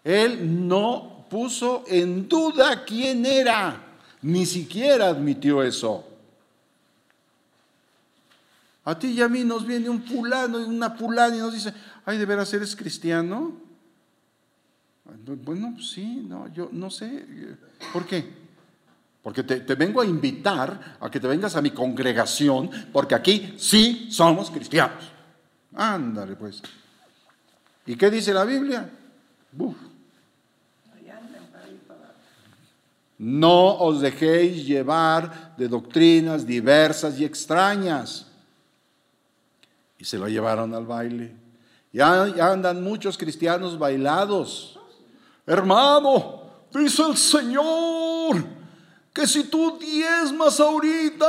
Él 0.05 0.68
no 0.68 1.27
puso 1.29 1.83
en 1.88 2.29
duda 2.29 2.85
quién 2.85 3.27
era, 3.27 3.85
ni 4.22 4.46
siquiera 4.46 5.09
admitió 5.09 5.61
eso. 5.61 6.07
A 8.85 8.96
ti 8.96 9.09
y 9.09 9.22
a 9.22 9.29
mí 9.29 9.42
nos 9.42 9.66
viene 9.66 9.90
un 9.90 10.05
fulano 10.05 10.61
y 10.61 10.64
una 10.66 10.90
fulana 10.90 11.35
y 11.35 11.40
nos 11.40 11.53
dice, 11.53 11.75
ay, 12.05 12.16
¿de 12.16 12.27
veras 12.27 12.55
eres 12.55 12.77
cristiano? 12.77 13.57
Bueno, 15.44 15.81
sí, 15.83 16.25
no, 16.29 16.46
yo 16.55 16.68
no 16.70 16.90
sé. 16.90 17.27
¿Por 17.92 18.07
qué? 18.07 18.45
Porque 19.26 19.42
te, 19.42 19.58
te, 19.58 19.74
vengo 19.74 20.00
a 20.00 20.04
invitar 20.04 20.98
a 21.00 21.10
que 21.10 21.18
te 21.18 21.26
vengas 21.26 21.56
a 21.56 21.60
mi 21.60 21.72
congregación, 21.72 22.70
porque 22.92 23.12
aquí 23.12 23.56
sí 23.58 24.06
somos 24.08 24.52
cristianos. 24.52 25.02
Ándale, 25.74 26.36
pues. 26.36 26.62
¿Y 27.86 27.96
qué 27.96 28.08
dice 28.08 28.32
la 28.32 28.44
Biblia? 28.44 28.88
Buf. 29.50 29.74
No 33.18 33.74
os 33.78 34.00
dejéis 34.00 34.64
llevar 34.64 35.56
de 35.56 35.66
doctrinas 35.66 36.46
diversas 36.46 37.18
y 37.18 37.24
extrañas. 37.24 38.28
Y 39.98 40.04
se 40.04 40.18
lo 40.18 40.28
llevaron 40.28 40.72
al 40.72 40.86
baile. 40.86 41.34
Ya, 41.92 42.22
andan 42.48 42.80
muchos 42.80 43.18
cristianos 43.18 43.76
bailados. 43.76 44.78
Hermano, 45.44 46.42
dice 46.72 47.02
el 47.02 47.16
Señor, 47.16 48.56
que 49.16 49.26
si 49.26 49.44
tú 49.44 49.79
diezmas 49.79 50.61
ahorita 50.61 51.26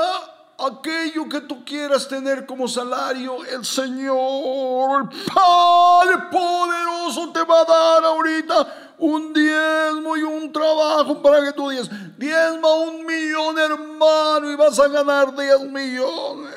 aquello 0.59 1.29
que 1.29 1.39
tú 1.39 1.63
quieras 1.63 2.05
tener 2.05 2.45
como 2.45 2.67
salario, 2.67 3.45
el 3.45 3.63
Señor, 3.63 5.03
el 5.03 5.33
Padre 5.33 6.17
poderoso 6.29 7.31
te 7.31 7.45
va 7.45 7.61
a 7.61 7.63
dar 7.63 8.03
ahorita 8.03 8.93
un 8.97 9.31
diezmo 9.31 10.17
y 10.17 10.21
un 10.21 10.51
trabajo 10.51 11.21
para 11.21 11.45
que 11.45 11.53
tú 11.53 11.69
digas, 11.69 11.89
diezma 12.17 12.73
un 12.73 13.05
millón 13.05 13.57
hermano 13.57 14.51
y 14.51 14.57
vas 14.57 14.77
a 14.81 14.89
ganar 14.89 15.33
diez 15.33 15.61
millones. 15.61 16.53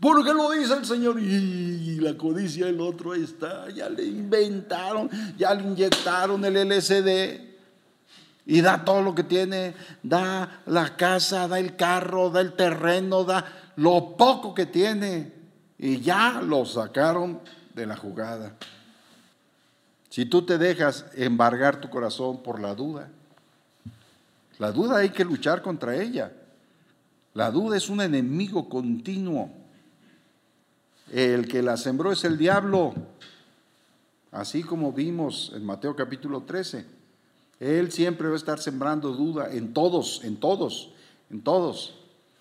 Porque 0.00 0.32
lo 0.32 0.50
dice 0.52 0.72
el 0.72 0.86
Señor 0.86 1.20
y 1.20 2.00
la 2.00 2.16
codicia 2.16 2.64
del 2.64 2.80
otro 2.80 3.12
está, 3.12 3.68
ya 3.68 3.90
le 3.90 4.04
inventaron, 4.06 5.10
ya 5.36 5.52
le 5.52 5.62
inyectaron 5.62 6.42
el 6.42 6.70
LSD 6.70 7.55
y 8.46 8.60
da 8.60 8.84
todo 8.84 9.02
lo 9.02 9.14
que 9.14 9.24
tiene, 9.24 9.74
da 10.04 10.62
la 10.66 10.96
casa, 10.96 11.48
da 11.48 11.58
el 11.58 11.74
carro, 11.74 12.30
da 12.30 12.40
el 12.40 12.54
terreno, 12.54 13.24
da 13.24 13.44
lo 13.74 14.16
poco 14.16 14.54
que 14.54 14.66
tiene 14.66 15.32
y 15.78 16.00
ya 16.00 16.40
lo 16.40 16.64
sacaron 16.64 17.40
de 17.74 17.86
la 17.86 17.96
jugada. 17.96 18.54
Si 20.08 20.24
tú 20.24 20.46
te 20.46 20.58
dejas 20.58 21.06
embargar 21.14 21.80
tu 21.80 21.90
corazón 21.90 22.42
por 22.42 22.60
la 22.60 22.74
duda, 22.74 23.10
la 24.58 24.70
duda 24.72 24.98
hay 24.98 25.10
que 25.10 25.24
luchar 25.24 25.60
contra 25.60 25.96
ella. 25.96 26.32
La 27.34 27.50
duda 27.50 27.76
es 27.76 27.90
un 27.90 28.00
enemigo 28.00 28.68
continuo. 28.68 29.50
El 31.12 31.46
que 31.48 31.62
la 31.62 31.76
sembró 31.76 32.12
es 32.12 32.24
el 32.24 32.38
diablo, 32.38 32.94
así 34.32 34.62
como 34.62 34.92
vimos 34.92 35.52
en 35.54 35.64
Mateo 35.64 35.94
capítulo 35.94 36.42
13. 36.42 36.95
Él 37.60 37.90
siempre 37.90 38.28
va 38.28 38.34
a 38.34 38.38
estar 38.38 38.58
sembrando 38.58 39.12
duda 39.12 39.52
en 39.52 39.72
todos, 39.72 40.20
en 40.24 40.36
todos, 40.36 40.92
en 41.30 41.40
todos, 41.40 41.94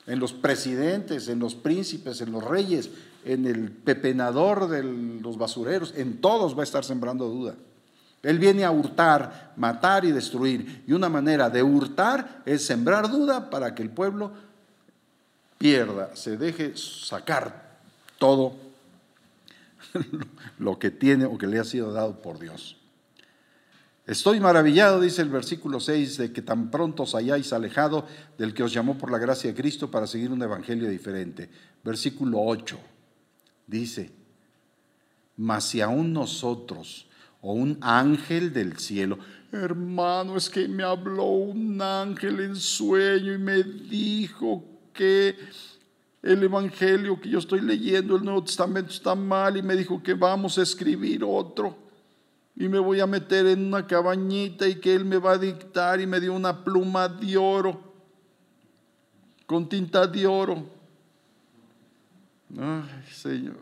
en 0.08 0.19
los 0.19 0.34
presidentes, 0.34 1.28
en 1.30 1.39
los 1.39 1.56
príncipes, 1.56 2.21
en 2.21 2.32
los 2.32 2.43
reyes, 2.43 2.89
en 3.23 3.45
el 3.45 3.71
pepenador 3.71 4.67
de 4.67 4.84
los 4.84 5.38
basureros, 5.38 5.93
en 5.95 6.19
todos 6.21 6.56
va 6.56 6.62
a 6.62 6.63
estar 6.63 6.84
sembrando 6.84 7.28
duda. 7.28 7.56
Él 8.21 8.39
viene 8.39 8.65
a 8.65 8.71
hurtar, 8.71 9.54
matar 9.56 10.04
y 10.04 10.12
destruir. 10.12 10.84
Y 10.88 10.93
una 10.93 11.10
manera 11.10 11.49
de 11.49 11.62
hurtar 11.62 12.41
es 12.45 12.65
sembrar 12.65 13.10
duda 13.10 13.49
para 13.49 13.75
que 13.75 13.84
el 13.84 13.89
pueblo 13.89 14.32
pierda, 15.58 16.15
se 16.15 16.38
deje 16.38 16.75
sacar 16.75 17.78
todo 18.17 18.54
lo 20.60 20.80
que 20.80 20.91
tiene 20.91 21.25
o 21.25 21.38
que 21.38 21.47
le 21.47 21.60
ha 21.60 21.63
sido 21.63 21.91
dado 21.91 22.21
por 22.21 22.39
Dios. 22.39 22.78
Estoy 24.07 24.39
maravillado, 24.39 25.01
dice 25.01 25.23
el 25.23 25.29
versículo 25.29 25.79
6, 25.79 26.17
de 26.17 26.31
que 26.31 26.43
tan 26.43 26.69
pronto 26.69 27.03
os 27.03 27.15
hayáis 27.15 27.51
alejado 27.53 28.05
del 28.37 28.53
que 28.53 28.61
os 28.61 28.71
llamó 28.71 28.99
por 28.99 29.09
la 29.11 29.17
gracia 29.17 29.49
de 29.49 29.59
Cristo 29.59 29.89
para 29.89 30.05
seguir 30.05 30.31
un 30.31 30.43
evangelio 30.43 30.87
diferente. 30.87 31.49
Versículo 31.83 32.39
8 32.39 32.77
dice, 33.65 34.11
mas 35.37 35.63
si 35.63 35.81
aún 35.81 36.13
nosotros 36.13 37.07
o 37.41 37.53
un 37.53 37.79
ángel 37.81 38.53
del 38.53 38.77
cielo, 38.77 39.17
hermano, 39.51 40.37
es 40.37 40.51
que 40.51 40.67
me 40.67 40.83
habló 40.83 41.25
un 41.25 41.81
ángel 41.81 42.41
en 42.41 42.55
sueño 42.55 43.33
y 43.33 43.39
me 43.39 43.63
dijo 43.63 44.63
que 44.93 45.35
el 46.21 46.43
evangelio 46.43 47.19
que 47.19 47.29
yo 47.29 47.39
estoy 47.39 47.61
leyendo, 47.61 48.15
el 48.15 48.23
Nuevo 48.23 48.43
Testamento 48.43 48.91
está 48.91 49.15
mal 49.15 49.57
y 49.57 49.63
me 49.63 49.75
dijo 49.75 50.01
que 50.03 50.13
vamos 50.13 50.59
a 50.59 50.61
escribir 50.61 51.23
otro 51.23 51.84
y 52.55 52.69
me 52.69 52.79
voy 52.79 53.01
a 53.01 53.07
meter 53.07 53.45
en 53.47 53.65
una 53.65 53.85
cabañita 53.85 54.67
y 54.67 54.75
que 54.75 54.95
él 54.95 55.03
me 55.03 55.17
va 55.17 55.33
a 55.33 55.37
dictar 55.37 55.99
y 55.99 56.07
me 56.07 56.21
dio 56.21 56.33
una 56.33 56.63
pluma 56.63 57.07
de 57.09 57.35
oro, 57.35 57.79
con 59.45 59.67
tinta 59.67 60.07
de 60.07 60.25
oro. 60.25 60.63
Ay, 62.57 63.13
Señor. 63.13 63.57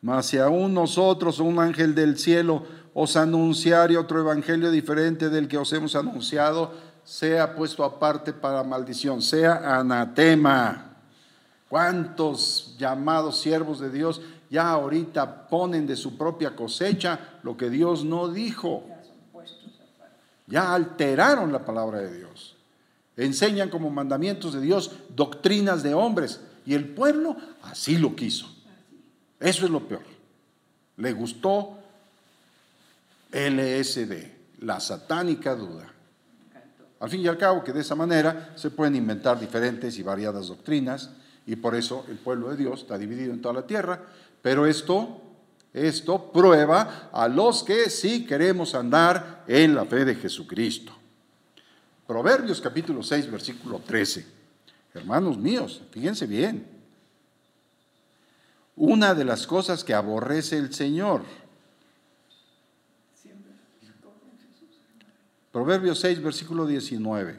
Mas 0.00 0.26
si 0.26 0.38
aún 0.38 0.72
nosotros, 0.72 1.40
un 1.40 1.58
ángel 1.58 1.94
del 1.94 2.16
cielo, 2.18 2.64
os 2.94 3.16
anunciare 3.16 3.96
otro 3.96 4.20
evangelio 4.20 4.70
diferente 4.70 5.28
del 5.28 5.48
que 5.48 5.58
os 5.58 5.72
hemos 5.72 5.94
anunciado, 5.94 6.72
sea 7.04 7.54
puesto 7.54 7.84
aparte 7.84 8.32
para 8.32 8.62
maldición, 8.62 9.20
sea 9.20 9.78
anatema. 9.78 10.96
¿Cuántos 11.68 12.76
llamados 12.78 13.40
siervos 13.40 13.78
de 13.80 13.90
Dios 13.90 14.22
ya 14.50 14.70
ahorita 14.70 15.48
ponen 15.48 15.86
de 15.86 15.96
su 15.96 16.16
propia 16.16 16.56
cosecha 16.56 17.38
lo 17.42 17.56
que 17.56 17.70
Dios 17.70 18.04
no 18.04 18.28
dijo. 18.28 18.84
Ya 20.46 20.74
alteraron 20.74 21.52
la 21.52 21.64
palabra 21.64 21.98
de 21.98 22.16
Dios. 22.16 22.56
Enseñan 23.16 23.68
como 23.68 23.90
mandamientos 23.90 24.54
de 24.54 24.60
Dios 24.60 24.92
doctrinas 25.14 25.82
de 25.82 25.94
hombres. 25.94 26.40
Y 26.64 26.74
el 26.74 26.88
pueblo 26.88 27.36
así 27.62 27.98
lo 27.98 28.14
quiso. 28.14 28.48
Eso 29.40 29.64
es 29.64 29.70
lo 29.70 29.86
peor. 29.86 30.02
Le 30.96 31.12
gustó 31.12 31.78
LSD, 33.32 34.60
la 34.60 34.80
satánica 34.80 35.54
duda. 35.54 35.92
Al 37.00 37.10
fin 37.10 37.20
y 37.20 37.28
al 37.28 37.38
cabo 37.38 37.62
que 37.62 37.72
de 37.72 37.80
esa 37.80 37.94
manera 37.94 38.52
se 38.56 38.70
pueden 38.70 38.96
inventar 38.96 39.38
diferentes 39.38 39.98
y 39.98 40.02
variadas 40.02 40.48
doctrinas 40.48 41.10
Y 41.46 41.56
por 41.56 41.76
eso 41.76 42.04
el 42.08 42.16
pueblo 42.16 42.50
de 42.50 42.56
Dios 42.56 42.80
está 42.80 42.98
dividido 42.98 43.32
en 43.32 43.40
toda 43.40 43.54
la 43.54 43.66
tierra. 43.66 44.02
Pero 44.42 44.66
esto, 44.66 45.20
esto 45.72 46.32
prueba 46.32 47.10
a 47.12 47.28
los 47.28 47.62
que 47.62 47.90
sí 47.90 48.24
queremos 48.26 48.74
andar 48.74 49.44
en 49.46 49.74
la 49.74 49.84
fe 49.84 50.04
de 50.04 50.14
Jesucristo. 50.14 50.92
Proverbios 52.06 52.60
capítulo 52.60 53.02
6, 53.02 53.30
versículo 53.30 53.80
13. 53.80 54.24
Hermanos 54.94 55.36
míos, 55.36 55.82
fíjense 55.90 56.26
bien. 56.26 56.66
Una 58.76 59.14
de 59.14 59.24
las 59.24 59.46
cosas 59.46 59.84
que 59.84 59.92
aborrece 59.92 60.56
el 60.56 60.72
Señor. 60.72 61.22
Proverbios 65.52 66.00
6, 66.00 66.22
versículo 66.22 66.66
19. 66.66 67.38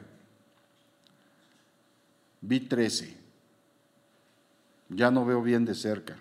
Vi 2.42 2.60
13. 2.60 3.18
Ya 4.90 5.12
no 5.12 5.26
veo 5.26 5.42
bien 5.42 5.66
de 5.66 5.76
cerca, 5.76 6.18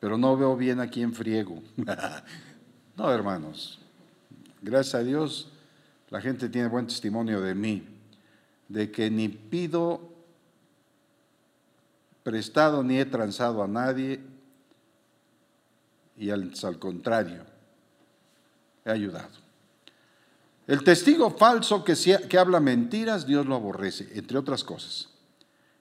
pero 0.00 0.18
no 0.18 0.36
veo 0.36 0.56
bien 0.56 0.80
aquí 0.80 1.02
en 1.02 1.12
friego. 1.12 1.62
no, 2.96 3.12
hermanos. 3.12 3.78
Gracias 4.62 4.94
a 4.96 5.04
Dios 5.04 5.52
la 6.10 6.20
gente 6.20 6.48
tiene 6.48 6.68
buen 6.68 6.86
testimonio 6.86 7.40
de 7.40 7.54
mí, 7.54 7.86
de 8.68 8.90
que 8.90 9.10
ni 9.10 9.28
pido 9.28 10.10
prestado 12.24 12.82
ni 12.82 12.98
he 12.98 13.04
transado 13.04 13.62
a 13.62 13.68
nadie 13.68 14.20
y 16.16 16.30
al, 16.30 16.52
al 16.62 16.78
contrario, 16.78 17.44
he 18.84 18.90
ayudado. 18.90 19.30
El 20.66 20.84
testigo 20.84 21.30
falso 21.30 21.84
que, 21.84 21.94
que 22.28 22.38
habla 22.38 22.60
mentiras, 22.60 23.26
Dios 23.26 23.46
lo 23.46 23.54
aborrece, 23.54 24.10
entre 24.14 24.38
otras 24.38 24.62
cosas. 24.62 25.08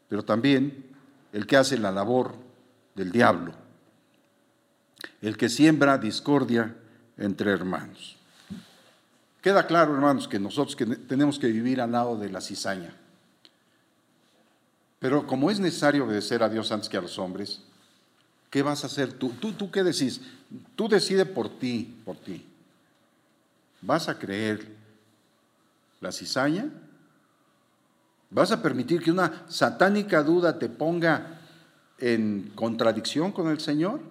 Pero 0.08 0.24
también 0.24 0.86
el 1.34 1.46
que 1.46 1.58
hace 1.58 1.78
la 1.78 1.92
labor 1.92 2.36
del 2.96 3.12
diablo, 3.12 3.54
el 5.22 5.38
que 5.38 5.50
siembra 5.50 5.98
discordia 5.98 6.76
entre 7.18 7.52
hermanos. 7.52 8.18
Queda 9.42 9.68
claro, 9.68 9.94
hermanos, 9.94 10.28
que 10.28 10.40
nosotros 10.40 10.76
tenemos 11.08 11.40
que 11.40 11.48
vivir 11.48 11.80
al 11.80 11.92
lado 11.92 12.18
de 12.18 12.30
la 12.30 12.42
cizaña. 12.42 12.94
Pero 15.00 15.26
como 15.26 15.50
es 15.50 15.60
necesario 15.60 16.06
obedecer 16.06 16.44
a 16.44 16.50
Dios 16.50 16.72
antes 16.72 16.90
que 16.90 16.98
a 16.98 17.02
los 17.02 17.18
hombres, 17.18 17.62
¿qué 18.50 18.62
vas 18.62 18.84
a 18.84 18.88
hacer 18.88 19.14
tú? 19.14 19.30
¿Tú, 19.40 19.54
tú 19.54 19.72
qué 19.72 19.84
decís? 19.84 20.22
Tú 20.76 20.90
decides 20.90 21.28
por 21.28 21.50
ti, 21.58 22.02
por 22.04 22.18
ti. 22.18 22.46
¿Vas 23.82 24.10
a 24.10 24.20
creer 24.20 24.68
la 26.02 26.12
cizaña? 26.12 26.70
¿Vas 28.30 28.52
a 28.52 28.62
permitir 28.62 29.02
que 29.02 29.12
una 29.12 29.46
satánica 29.48 30.22
duda 30.22 30.60
te 30.60 30.68
ponga 30.68 31.40
en 31.98 32.52
contradicción 32.56 33.32
con 33.32 33.48
el 33.48 33.60
Señor? 33.62 34.02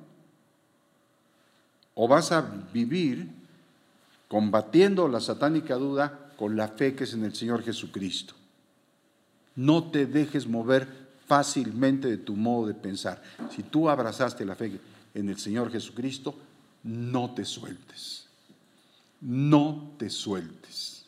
¿O 2.00 2.06
vas 2.06 2.30
a 2.30 2.42
vivir 2.72 3.28
combatiendo 4.28 5.08
la 5.08 5.20
satánica 5.20 5.74
duda 5.74 6.28
con 6.36 6.56
la 6.56 6.68
fe 6.68 6.94
que 6.94 7.04
es 7.04 7.14
en 7.14 7.24
el 7.24 7.34
Señor 7.34 7.64
Jesucristo. 7.64 8.34
No 9.56 9.90
te 9.90 10.06
dejes 10.06 10.46
mover 10.46 10.86
fácilmente 11.26 12.08
de 12.08 12.18
tu 12.18 12.36
modo 12.36 12.68
de 12.68 12.74
pensar. 12.74 13.20
Si 13.50 13.64
tú 13.64 13.88
abrazaste 13.88 14.44
la 14.44 14.54
fe 14.54 14.78
en 15.14 15.28
el 15.28 15.38
Señor 15.38 15.72
Jesucristo, 15.72 16.36
no 16.84 17.34
te 17.34 17.44
sueltes. 17.44 18.26
No 19.20 19.94
te 19.98 20.10
sueltes. 20.10 21.06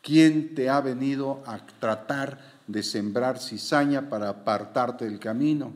¿Quién 0.00 0.54
te 0.54 0.70
ha 0.70 0.80
venido 0.80 1.42
a 1.44 1.58
tratar 1.58 2.40
de 2.66 2.82
sembrar 2.82 3.38
cizaña 3.38 4.08
para 4.08 4.30
apartarte 4.30 5.04
del 5.04 5.18
camino? 5.18 5.72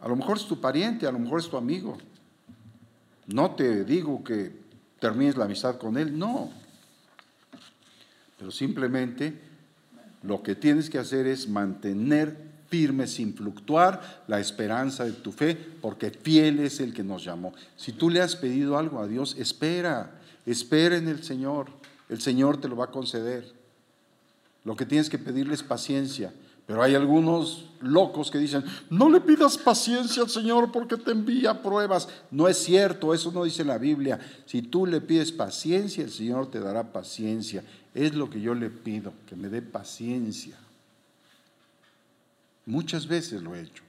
A 0.00 0.06
lo 0.06 0.14
mejor 0.14 0.36
es 0.36 0.46
tu 0.46 0.60
pariente, 0.60 1.06
a 1.08 1.12
lo 1.12 1.18
mejor 1.18 1.40
es 1.40 1.48
tu 1.48 1.56
amigo. 1.56 1.98
No 3.26 3.54
te 3.54 3.84
digo 3.84 4.22
que 4.22 4.52
termines 5.00 5.36
la 5.36 5.44
amistad 5.44 5.78
con 5.78 5.96
Él, 5.96 6.18
no. 6.18 6.50
Pero 8.38 8.50
simplemente 8.50 9.34
lo 10.22 10.42
que 10.42 10.54
tienes 10.54 10.90
que 10.90 10.98
hacer 10.98 11.26
es 11.26 11.48
mantener 11.48 12.36
firme 12.68 13.06
sin 13.06 13.34
fluctuar 13.34 14.24
la 14.26 14.40
esperanza 14.40 15.04
de 15.04 15.12
tu 15.12 15.32
fe, 15.32 15.56
porque 15.80 16.10
fiel 16.10 16.60
es 16.60 16.80
el 16.80 16.92
que 16.92 17.04
nos 17.04 17.24
llamó. 17.24 17.54
Si 17.76 17.92
tú 17.92 18.10
le 18.10 18.20
has 18.20 18.36
pedido 18.36 18.76
algo 18.76 19.00
a 19.00 19.06
Dios, 19.06 19.36
espera, 19.38 20.20
espera 20.44 20.96
en 20.96 21.08
el 21.08 21.22
Señor. 21.22 21.68
El 22.08 22.20
Señor 22.20 22.60
te 22.60 22.68
lo 22.68 22.76
va 22.76 22.86
a 22.86 22.90
conceder. 22.90 23.52
Lo 24.64 24.76
que 24.76 24.86
tienes 24.86 25.08
que 25.08 25.18
pedirle 25.18 25.54
es 25.54 25.62
paciencia. 25.62 26.32
Pero 26.66 26.82
hay 26.82 26.96
algunos 26.96 27.66
locos 27.80 28.30
que 28.30 28.38
dicen, 28.38 28.64
no 28.90 29.08
le 29.08 29.20
pidas 29.20 29.56
paciencia 29.56 30.22
al 30.22 30.28
Señor 30.28 30.72
porque 30.72 30.96
te 30.96 31.12
envía 31.12 31.62
pruebas. 31.62 32.08
No 32.30 32.48
es 32.48 32.58
cierto, 32.58 33.14
eso 33.14 33.30
no 33.30 33.44
dice 33.44 33.64
la 33.64 33.78
Biblia. 33.78 34.18
Si 34.46 34.62
tú 34.62 34.84
le 34.84 35.00
pides 35.00 35.30
paciencia, 35.30 36.02
el 36.02 36.10
Señor 36.10 36.50
te 36.50 36.58
dará 36.58 36.92
paciencia. 36.92 37.62
Es 37.94 38.14
lo 38.14 38.28
que 38.28 38.40
yo 38.40 38.54
le 38.54 38.70
pido, 38.70 39.12
que 39.26 39.36
me 39.36 39.48
dé 39.48 39.62
paciencia. 39.62 40.58
Muchas 42.66 43.06
veces 43.06 43.42
lo 43.42 43.54
he 43.54 43.62
hecho. 43.62 43.84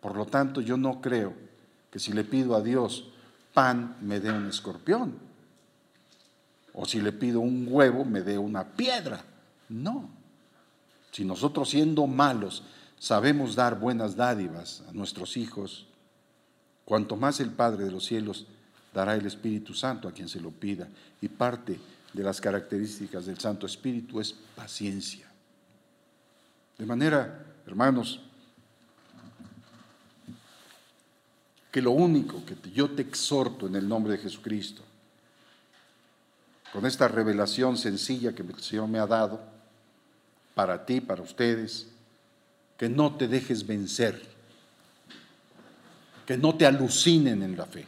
Por 0.00 0.16
lo 0.16 0.24
tanto, 0.24 0.62
yo 0.62 0.78
no 0.78 1.02
creo 1.02 1.34
que 1.90 1.98
si 1.98 2.12
le 2.12 2.24
pido 2.24 2.56
a 2.56 2.62
Dios 2.62 3.10
pan, 3.52 3.96
me 4.00 4.20
dé 4.20 4.30
un 4.30 4.46
escorpión. 4.48 5.14
O 6.72 6.86
si 6.86 7.00
le 7.00 7.12
pido 7.12 7.40
un 7.40 7.66
huevo, 7.68 8.06
me 8.06 8.22
dé 8.22 8.38
una 8.38 8.64
piedra. 8.64 9.22
No. 9.68 10.15
Si 11.10 11.24
nosotros 11.24 11.70
siendo 11.70 12.06
malos 12.06 12.62
sabemos 12.98 13.54
dar 13.54 13.78
buenas 13.78 14.16
dádivas 14.16 14.82
a 14.88 14.92
nuestros 14.92 15.36
hijos, 15.36 15.86
cuanto 16.84 17.16
más 17.16 17.40
el 17.40 17.50
Padre 17.50 17.84
de 17.84 17.90
los 17.90 18.04
cielos 18.04 18.46
dará 18.92 19.14
el 19.14 19.26
Espíritu 19.26 19.74
Santo 19.74 20.08
a 20.08 20.12
quien 20.12 20.28
se 20.28 20.40
lo 20.40 20.50
pida. 20.50 20.88
Y 21.20 21.28
parte 21.28 21.78
de 22.12 22.22
las 22.22 22.40
características 22.40 23.26
del 23.26 23.38
Santo 23.38 23.66
Espíritu 23.66 24.20
es 24.20 24.34
paciencia. 24.54 25.26
De 26.78 26.86
manera, 26.86 27.44
hermanos, 27.66 28.20
que 31.70 31.82
lo 31.82 31.90
único 31.90 32.42
que 32.46 32.56
yo 32.70 32.90
te 32.90 33.02
exhorto 33.02 33.66
en 33.66 33.76
el 33.76 33.86
nombre 33.86 34.12
de 34.12 34.18
Jesucristo, 34.18 34.82
con 36.72 36.86
esta 36.86 37.08
revelación 37.08 37.76
sencilla 37.76 38.34
que 38.34 38.42
el 38.42 38.54
Señor 38.60 38.88
me 38.88 38.98
ha 38.98 39.06
dado, 39.06 39.55
para 40.56 40.86
ti, 40.86 41.02
para 41.02 41.20
ustedes, 41.20 41.86
que 42.78 42.88
no 42.88 43.14
te 43.14 43.28
dejes 43.28 43.66
vencer, 43.66 44.22
que 46.24 46.38
no 46.38 46.56
te 46.56 46.64
alucinen 46.64 47.42
en 47.42 47.58
la 47.58 47.66
fe. 47.66 47.84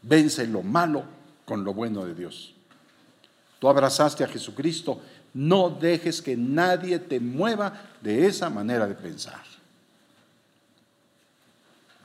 Vence 0.00 0.46
lo 0.46 0.62
malo 0.62 1.04
con 1.44 1.64
lo 1.64 1.74
bueno 1.74 2.06
de 2.06 2.14
Dios. 2.14 2.54
Tú 3.58 3.68
abrazaste 3.68 4.24
a 4.24 4.28
Jesucristo, 4.28 5.02
no 5.34 5.68
dejes 5.68 6.22
que 6.22 6.34
nadie 6.34 6.98
te 6.98 7.20
mueva 7.20 7.78
de 8.00 8.26
esa 8.26 8.48
manera 8.48 8.86
de 8.86 8.94
pensar. 8.94 9.42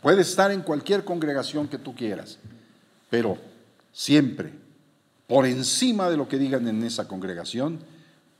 Puedes 0.01 0.27
estar 0.27 0.51
en 0.51 0.63
cualquier 0.63 1.05
congregación 1.05 1.65
que 1.69 1.77
tú 1.77 1.95
quieras, 1.95 2.39
pero 3.09 3.37
siempre, 3.93 4.51
por 5.27 5.45
encima 5.45 6.09
de 6.09 6.17
lo 6.17 6.27
que 6.27 6.37
digan 6.37 6.67
en 6.67 6.83
esa 6.83 7.07
congregación, 7.07 7.89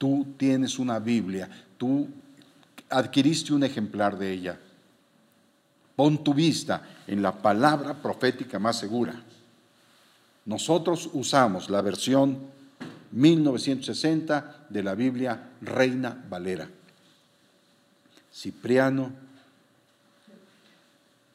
Tú 0.02 0.34
tienes 0.36 0.80
una 0.80 0.98
Biblia, 0.98 1.48
tú 1.78 2.08
adquiriste 2.90 3.54
un 3.54 3.64
ejemplar 3.64 4.18
de 4.18 4.32
ella. 4.32 4.60
Pon 5.96 6.24
tu 6.24 6.34
vista 6.34 6.82
en 7.06 7.22
la 7.22 7.40
palabra 7.40 7.94
profética 7.94 8.58
más 8.58 8.80
segura. 8.80 9.14
Nosotros 10.46 11.08
usamos 11.14 11.70
la 11.70 11.84
versión 11.84 12.40
1960 13.12 14.66
de 14.70 14.82
la 14.82 14.96
Biblia 14.96 15.50
Reina 15.62 16.26
Valera. 16.28 16.68
Cipriano 18.34 19.12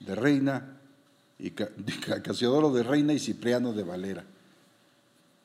de 0.00 0.14
Reina 0.16 0.76
y 1.38 1.50
Casiodoro 2.20 2.72
de 2.72 2.82
Reina 2.82 3.12
y 3.12 3.20
Cipriano 3.20 3.72
de 3.72 3.84
Valera. 3.84 4.24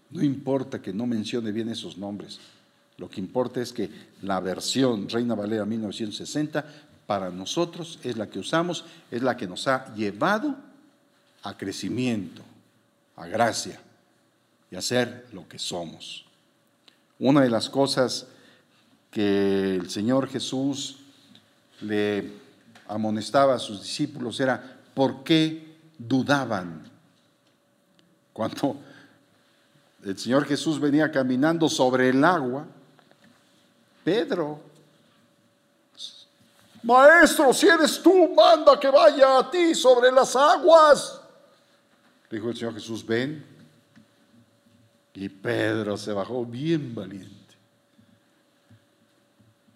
No 0.10 0.24
importa 0.24 0.82
que 0.82 0.92
no 0.92 1.06
mencione 1.06 1.52
bien 1.52 1.70
esos 1.70 2.00
nombres. 2.00 2.40
Lo 3.02 3.10
que 3.10 3.20
importa 3.20 3.60
es 3.60 3.74
que 3.74 3.90
la 4.22 4.40
versión 4.40 5.10
Reina 5.10 5.34
Valera 5.34 5.66
1960 5.66 6.64
para 7.08 7.32
nosotros 7.32 7.98
es 8.04 8.16
la 8.16 8.30
que 8.30 8.38
usamos, 8.38 8.86
es 9.10 9.24
la 9.24 9.36
que 9.36 9.48
nos 9.48 9.68
ha 9.68 9.92
llevado 9.96 10.56
a 11.42 11.58
crecimiento, 11.58 12.44
a 13.16 13.26
gracia 13.26 13.82
y 14.70 14.76
a 14.76 14.84
ser 14.84 15.26
lo 15.34 15.48
que 15.48 15.58
somos. 15.58 16.26
Una 17.18 17.42
de 17.42 17.50
las 17.50 17.72
cosas 17.72 18.28
que 19.10 19.78
el 19.78 19.90
Señor 19.90 20.30
Jesús 20.30 21.00
le 21.82 22.32
amonestaba 22.88 23.56
a 23.56 23.60
sus 23.60 23.82
discípulos 23.82 24.40
era 24.40 24.78
por 24.94 25.24
qué 25.24 25.76
dudaban. 25.98 26.84
Cuando 28.32 28.80
el 30.06 30.20
Señor 30.20 30.46
Jesús 30.46 30.80
venía 30.80 31.12
caminando 31.12 31.68
sobre 31.68 32.10
el 32.10 32.24
agua, 32.24 32.68
Pedro. 34.04 34.60
Maestro, 36.84 37.54
si 37.54 37.68
eres 37.68 38.02
tú, 38.02 38.34
manda 38.34 38.80
que 38.80 38.90
vaya 38.90 39.40
a 39.40 39.52
ti 39.52 39.76
sobre 39.76 40.12
las 40.12 40.36
aguas. 40.36 41.22
Dijo 42.30 42.50
el 42.50 42.56
Señor 42.56 42.74
Jesús, 42.74 43.06
ven. 43.06 43.46
Y 45.14 45.30
Pedro 45.30 45.98
se 45.98 46.14
bajó 46.14 46.46
bien 46.46 46.96
valiente. 46.96 47.36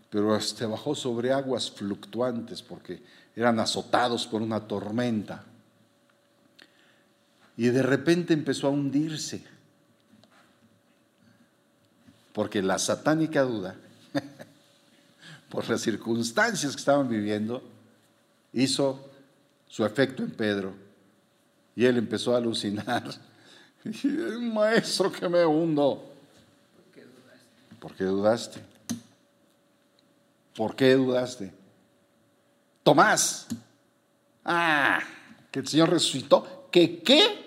Pero 0.10 0.40
se 0.40 0.66
bajó 0.66 0.96
sobre 0.96 1.34
aguas 1.34 1.70
fluctuantes 1.70 2.62
porque 2.62 3.04
eran 3.36 3.60
azotados 3.60 4.26
por 4.26 4.42
una 4.42 4.62
tormenta. 4.62 5.44
Y 7.58 7.68
de 7.68 7.84
repente 7.84 8.34
empezó 8.34 8.68
a 8.68 8.72
hundirse. 8.72 9.44
Porque 12.34 12.62
la 12.62 12.80
satánica 12.80 13.44
duda, 13.44 13.76
por 15.50 15.70
las 15.70 15.82
circunstancias 15.82 16.74
que 16.74 16.80
estaban 16.80 17.08
viviendo, 17.08 17.64
hizo 18.54 19.10
su 19.68 19.86
efecto 19.86 20.24
en 20.24 20.32
Pedro. 20.32 20.74
Y 21.76 21.86
él 21.86 21.98
empezó 21.98 22.34
a 22.34 22.38
alucinar. 22.38 23.04
Maestro 24.40 25.12
que 25.12 25.28
me 25.28 25.46
hundo. 25.46 26.12
¿Por 27.80 27.94
qué 27.94 28.06
dudaste? 28.06 28.60
¿Por 30.56 30.76
qué 30.76 30.94
dudaste? 30.96 31.54
Tomás. 32.82 33.48
Ah, 34.44 35.00
que 35.52 35.60
el 35.60 35.68
Señor 35.68 35.90
resucitó. 35.90 36.68
¿Que 36.72 37.00
qué? 37.00 37.46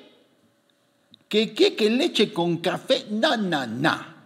¿Que 1.28 1.54
qué? 1.54 1.74
¿Que 1.74 1.90
leche 1.90 2.32
con 2.32 2.58
café? 2.58 3.06
No, 3.10 3.36
no, 3.36 3.66
no. 3.66 4.17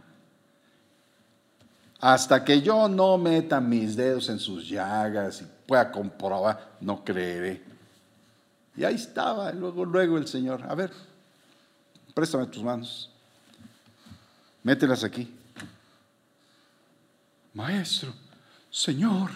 Hasta 2.02 2.44
que 2.44 2.60
yo 2.60 2.88
no 2.88 3.16
meta 3.16 3.60
mis 3.60 3.94
dedos 3.94 4.28
en 4.28 4.40
sus 4.40 4.68
llagas 4.68 5.40
y 5.40 5.46
pueda 5.68 5.92
comprobar, 5.92 6.72
no 6.80 7.04
creeré. 7.04 7.62
Y 8.76 8.82
ahí 8.82 8.96
estaba, 8.96 9.52
luego, 9.52 9.84
luego 9.84 10.18
el 10.18 10.26
Señor. 10.26 10.64
A 10.68 10.74
ver, 10.74 10.92
préstame 12.12 12.46
tus 12.46 12.64
manos. 12.64 13.08
Mételas 14.64 15.04
aquí. 15.04 15.32
Maestro, 17.54 18.12
Señor, 18.68 19.30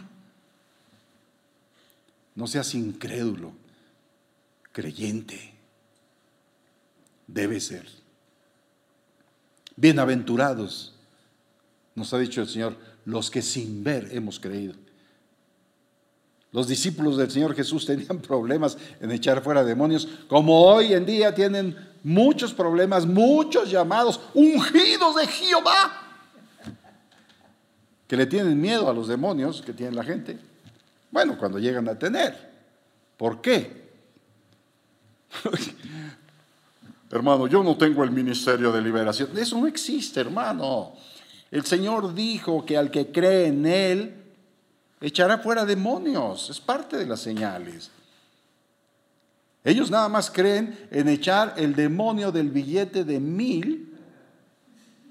no 2.34 2.48
seas 2.48 2.74
incrédulo, 2.74 3.52
creyente. 4.72 5.54
Debe 7.28 7.60
ser. 7.60 7.88
Bienaventurados, 9.76 10.95
nos 11.96 12.12
ha 12.14 12.18
dicho 12.18 12.40
el 12.40 12.48
Señor, 12.48 12.76
los 13.04 13.30
que 13.30 13.42
sin 13.42 13.82
ver 13.82 14.08
hemos 14.12 14.38
creído. 14.38 14.74
Los 16.52 16.68
discípulos 16.68 17.16
del 17.16 17.30
Señor 17.30 17.54
Jesús 17.54 17.84
tenían 17.84 18.18
problemas 18.20 18.78
en 19.00 19.10
echar 19.10 19.42
fuera 19.42 19.64
demonios, 19.64 20.06
como 20.28 20.62
hoy 20.62 20.92
en 20.92 21.04
día 21.04 21.34
tienen 21.34 21.76
muchos 22.02 22.54
problemas, 22.54 23.04
muchos 23.04 23.70
llamados 23.70 24.20
ungidos 24.32 25.16
de 25.16 25.26
Jehová, 25.26 26.02
que 28.06 28.16
le 28.16 28.26
tienen 28.26 28.60
miedo 28.60 28.88
a 28.88 28.94
los 28.94 29.08
demonios 29.08 29.60
que 29.60 29.72
tiene 29.72 29.96
la 29.96 30.04
gente. 30.04 30.38
Bueno, 31.10 31.36
cuando 31.36 31.58
llegan 31.58 31.88
a 31.88 31.98
tener. 31.98 32.54
¿Por 33.16 33.40
qué? 33.40 33.86
hermano, 37.10 37.46
yo 37.46 37.62
no 37.62 37.76
tengo 37.76 38.04
el 38.04 38.10
ministerio 38.10 38.70
de 38.70 38.82
liberación. 38.82 39.30
Eso 39.36 39.58
no 39.58 39.66
existe, 39.66 40.20
hermano. 40.20 40.92
El 41.50 41.64
Señor 41.64 42.14
dijo 42.14 42.64
que 42.64 42.76
al 42.76 42.90
que 42.90 43.12
cree 43.12 43.46
en 43.46 43.66
Él, 43.66 44.14
echará 45.00 45.38
fuera 45.38 45.64
demonios. 45.64 46.50
Es 46.50 46.60
parte 46.60 46.96
de 46.96 47.06
las 47.06 47.20
señales. 47.20 47.90
Ellos 49.64 49.90
nada 49.90 50.08
más 50.08 50.30
creen 50.30 50.78
en 50.90 51.08
echar 51.08 51.54
el 51.56 51.74
demonio 51.74 52.30
del 52.30 52.50
billete 52.50 53.04
de 53.04 53.18
mil 53.18 53.92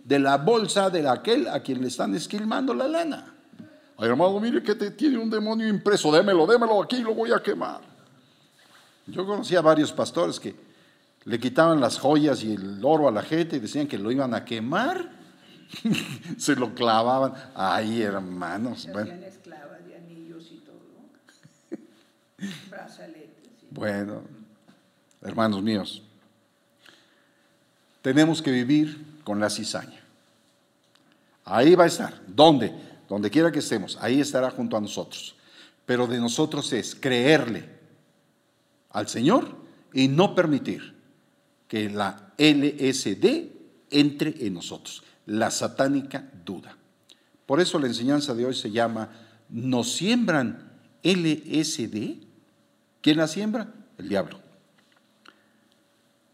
de 0.05 0.19
la 0.19 0.37
bolsa 0.37 0.89
de 0.89 1.07
aquel 1.09 1.47
a 1.47 1.61
quien 1.61 1.81
le 1.81 1.87
están 1.87 2.15
esquilmando 2.15 2.73
la 2.73 2.87
lana. 2.87 3.33
Ay, 3.97 4.07
hermano, 4.07 4.39
mire 4.39 4.61
que 4.61 4.75
te 4.75 4.91
tiene 4.91 5.17
un 5.17 5.29
demonio 5.29 5.67
impreso, 5.67 6.11
démelo, 6.11 6.45
démelo 6.45 6.81
aquí, 6.81 6.99
lo 6.99 7.13
voy 7.13 7.31
a 7.31 7.39
quemar. 7.41 7.81
Yo 9.07 9.25
conocía 9.25 9.59
a 9.59 9.61
varios 9.61 9.91
pastores 9.91 10.39
que 10.39 10.55
le 11.23 11.39
quitaban 11.39 11.81
las 11.81 11.97
joyas 11.97 12.43
y 12.43 12.53
el 12.53 12.79
oro 12.83 13.07
a 13.07 13.11
la 13.11 13.23
gente 13.23 13.55
y 13.55 13.59
decían 13.59 13.87
que 13.87 13.97
lo 13.97 14.11
iban 14.11 14.33
a 14.33 14.45
quemar. 14.45 15.09
Se 16.37 16.55
lo 16.55 16.73
clavaban. 16.73 17.33
Ay, 17.55 18.01
hermanos. 18.01 18.87
Bueno. 18.91 19.11
esclavas 19.25 19.85
de 19.85 19.95
anillos 19.95 20.49
y 20.51 20.57
todo. 20.57 20.79
Brazaletes. 22.69 23.51
Bueno, 23.71 24.21
hermanos 25.21 25.61
míos, 25.61 26.01
tenemos 28.01 28.41
que 28.41 28.51
vivir 28.51 29.19
con 29.23 29.39
la 29.39 29.49
cizaña. 29.49 30.01
Ahí 31.43 31.75
va 31.75 31.83
a 31.83 31.87
estar. 31.87 32.21
¿Dónde? 32.27 32.73
Donde 33.07 33.29
quiera 33.29 33.51
que 33.51 33.59
estemos. 33.59 33.97
Ahí 34.01 34.19
estará 34.19 34.49
junto 34.51 34.77
a 34.77 34.81
nosotros. 34.81 35.35
Pero 35.85 36.07
de 36.07 36.19
nosotros 36.19 36.71
es 36.73 36.95
creerle 36.95 37.69
al 38.91 39.07
Señor 39.07 39.55
y 39.93 40.07
no 40.07 40.33
permitir 40.33 40.95
que 41.67 41.89
la 41.89 42.33
LSD 42.37 43.51
entre 43.91 44.45
en 44.45 44.53
nosotros. 44.53 45.03
La 45.25 45.51
satánica 45.51 46.29
duda. 46.45 46.77
Por 47.45 47.59
eso 47.59 47.79
la 47.79 47.87
enseñanza 47.87 48.33
de 48.33 48.45
hoy 48.45 48.55
se 48.55 48.71
llama, 48.71 49.09
¿nos 49.49 49.93
siembran 49.93 50.71
LSD? 51.03 52.23
¿Quién 53.01 53.17
la 53.17 53.27
siembra? 53.27 53.73
El 53.97 54.09
diablo. 54.09 54.39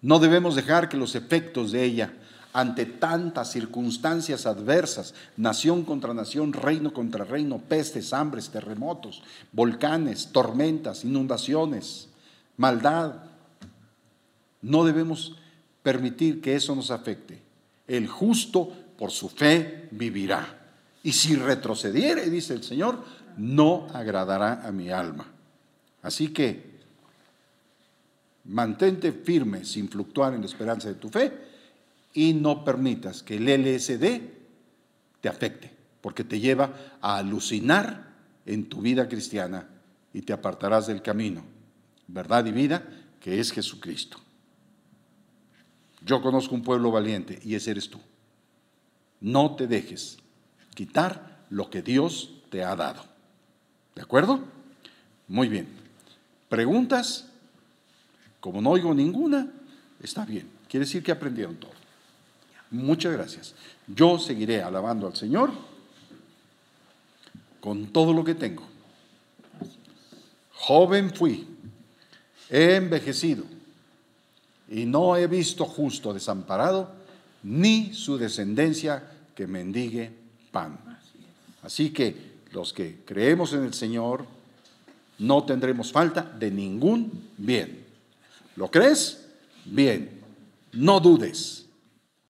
No 0.01 0.19
debemos 0.19 0.55
dejar 0.55 0.89
que 0.89 0.97
los 0.97 1.15
efectos 1.15 1.71
de 1.71 1.83
ella 1.83 2.13
ante 2.53 2.85
tantas 2.85 3.51
circunstancias 3.51 4.45
adversas, 4.45 5.13
nación 5.37 5.83
contra 5.83 6.13
nación, 6.13 6.53
reino 6.53 6.93
contra 6.93 7.23
reino, 7.23 7.59
pestes, 7.59 8.13
hambres, 8.13 8.49
terremotos, 8.49 9.23
volcanes, 9.51 10.29
tormentas, 10.31 11.05
inundaciones, 11.05 12.09
maldad. 12.57 13.15
No 14.61 14.83
debemos 14.83 15.37
permitir 15.81 16.41
que 16.41 16.55
eso 16.55 16.75
nos 16.75 16.91
afecte. 16.91 17.41
El 17.91 18.07
justo 18.07 18.71
por 18.97 19.11
su 19.11 19.27
fe 19.27 19.89
vivirá. 19.91 20.47
Y 21.03 21.11
si 21.11 21.35
retrocediere, 21.35 22.29
dice 22.29 22.53
el 22.53 22.63
Señor, 22.63 23.03
no 23.35 23.89
agradará 23.93 24.65
a 24.65 24.71
mi 24.71 24.89
alma. 24.89 25.29
Así 26.01 26.29
que 26.29 26.71
mantente 28.45 29.11
firme 29.11 29.65
sin 29.65 29.89
fluctuar 29.89 30.33
en 30.33 30.39
la 30.39 30.45
esperanza 30.45 30.87
de 30.87 30.95
tu 30.95 31.09
fe 31.09 31.33
y 32.13 32.33
no 32.33 32.63
permitas 32.63 33.23
que 33.23 33.35
el 33.35 33.49
LSD 33.49 34.21
te 35.19 35.27
afecte, 35.27 35.69
porque 35.99 36.23
te 36.23 36.39
lleva 36.39 36.97
a 37.01 37.17
alucinar 37.17 38.13
en 38.45 38.69
tu 38.69 38.79
vida 38.79 39.09
cristiana 39.09 39.67
y 40.13 40.21
te 40.21 40.31
apartarás 40.31 40.87
del 40.87 41.01
camino, 41.01 41.43
verdad 42.07 42.45
y 42.45 42.53
vida, 42.53 42.87
que 43.19 43.41
es 43.41 43.51
Jesucristo. 43.51 44.17
Yo 46.05 46.21
conozco 46.21 46.55
un 46.55 46.63
pueblo 46.63 46.91
valiente 46.91 47.39
y 47.43 47.55
ese 47.55 47.71
eres 47.71 47.89
tú. 47.89 47.99
No 49.19 49.55
te 49.55 49.67
dejes 49.67 50.17
quitar 50.73 51.45
lo 51.49 51.69
que 51.69 51.81
Dios 51.81 52.31
te 52.49 52.63
ha 52.63 52.75
dado. 52.75 53.03
¿De 53.95 54.01
acuerdo? 54.01 54.43
Muy 55.27 55.47
bien. 55.47 55.67
¿Preguntas? 56.49 57.27
Como 58.39 58.61
no 58.61 58.71
oigo 58.71 58.93
ninguna, 58.93 59.51
está 60.01 60.25
bien. 60.25 60.49
Quiere 60.67 60.85
decir 60.85 61.03
que 61.03 61.11
aprendieron 61.11 61.55
todo. 61.57 61.71
Muchas 62.71 63.13
gracias. 63.13 63.53
Yo 63.85 64.17
seguiré 64.17 64.63
alabando 64.63 65.05
al 65.05 65.15
Señor 65.15 65.51
con 67.59 67.87
todo 67.87 68.13
lo 68.13 68.23
que 68.23 68.33
tengo. 68.33 68.63
Joven 70.53 71.13
fui, 71.13 71.47
he 72.49 72.75
envejecido 72.75 73.43
y 74.71 74.85
no 74.85 75.17
he 75.17 75.27
visto 75.27 75.65
justo 75.65 76.13
desamparado, 76.13 76.91
ni 77.43 77.93
su 77.93 78.17
descendencia 78.17 79.03
que 79.35 79.45
mendigue 79.45 80.11
pan. 80.51 80.79
Así 81.61 81.91
que 81.91 82.31
los 82.51 82.73
que 82.73 83.01
creemos 83.05 83.53
en 83.53 83.63
el 83.63 83.73
Señor 83.73 84.25
no 85.19 85.43
tendremos 85.43 85.91
falta 85.91 86.23
de 86.23 86.49
ningún 86.49 87.29
bien. 87.37 87.85
¿Lo 88.55 88.71
crees? 88.71 89.27
Bien. 89.65 90.21
No 90.73 90.99
dudes 90.99 91.65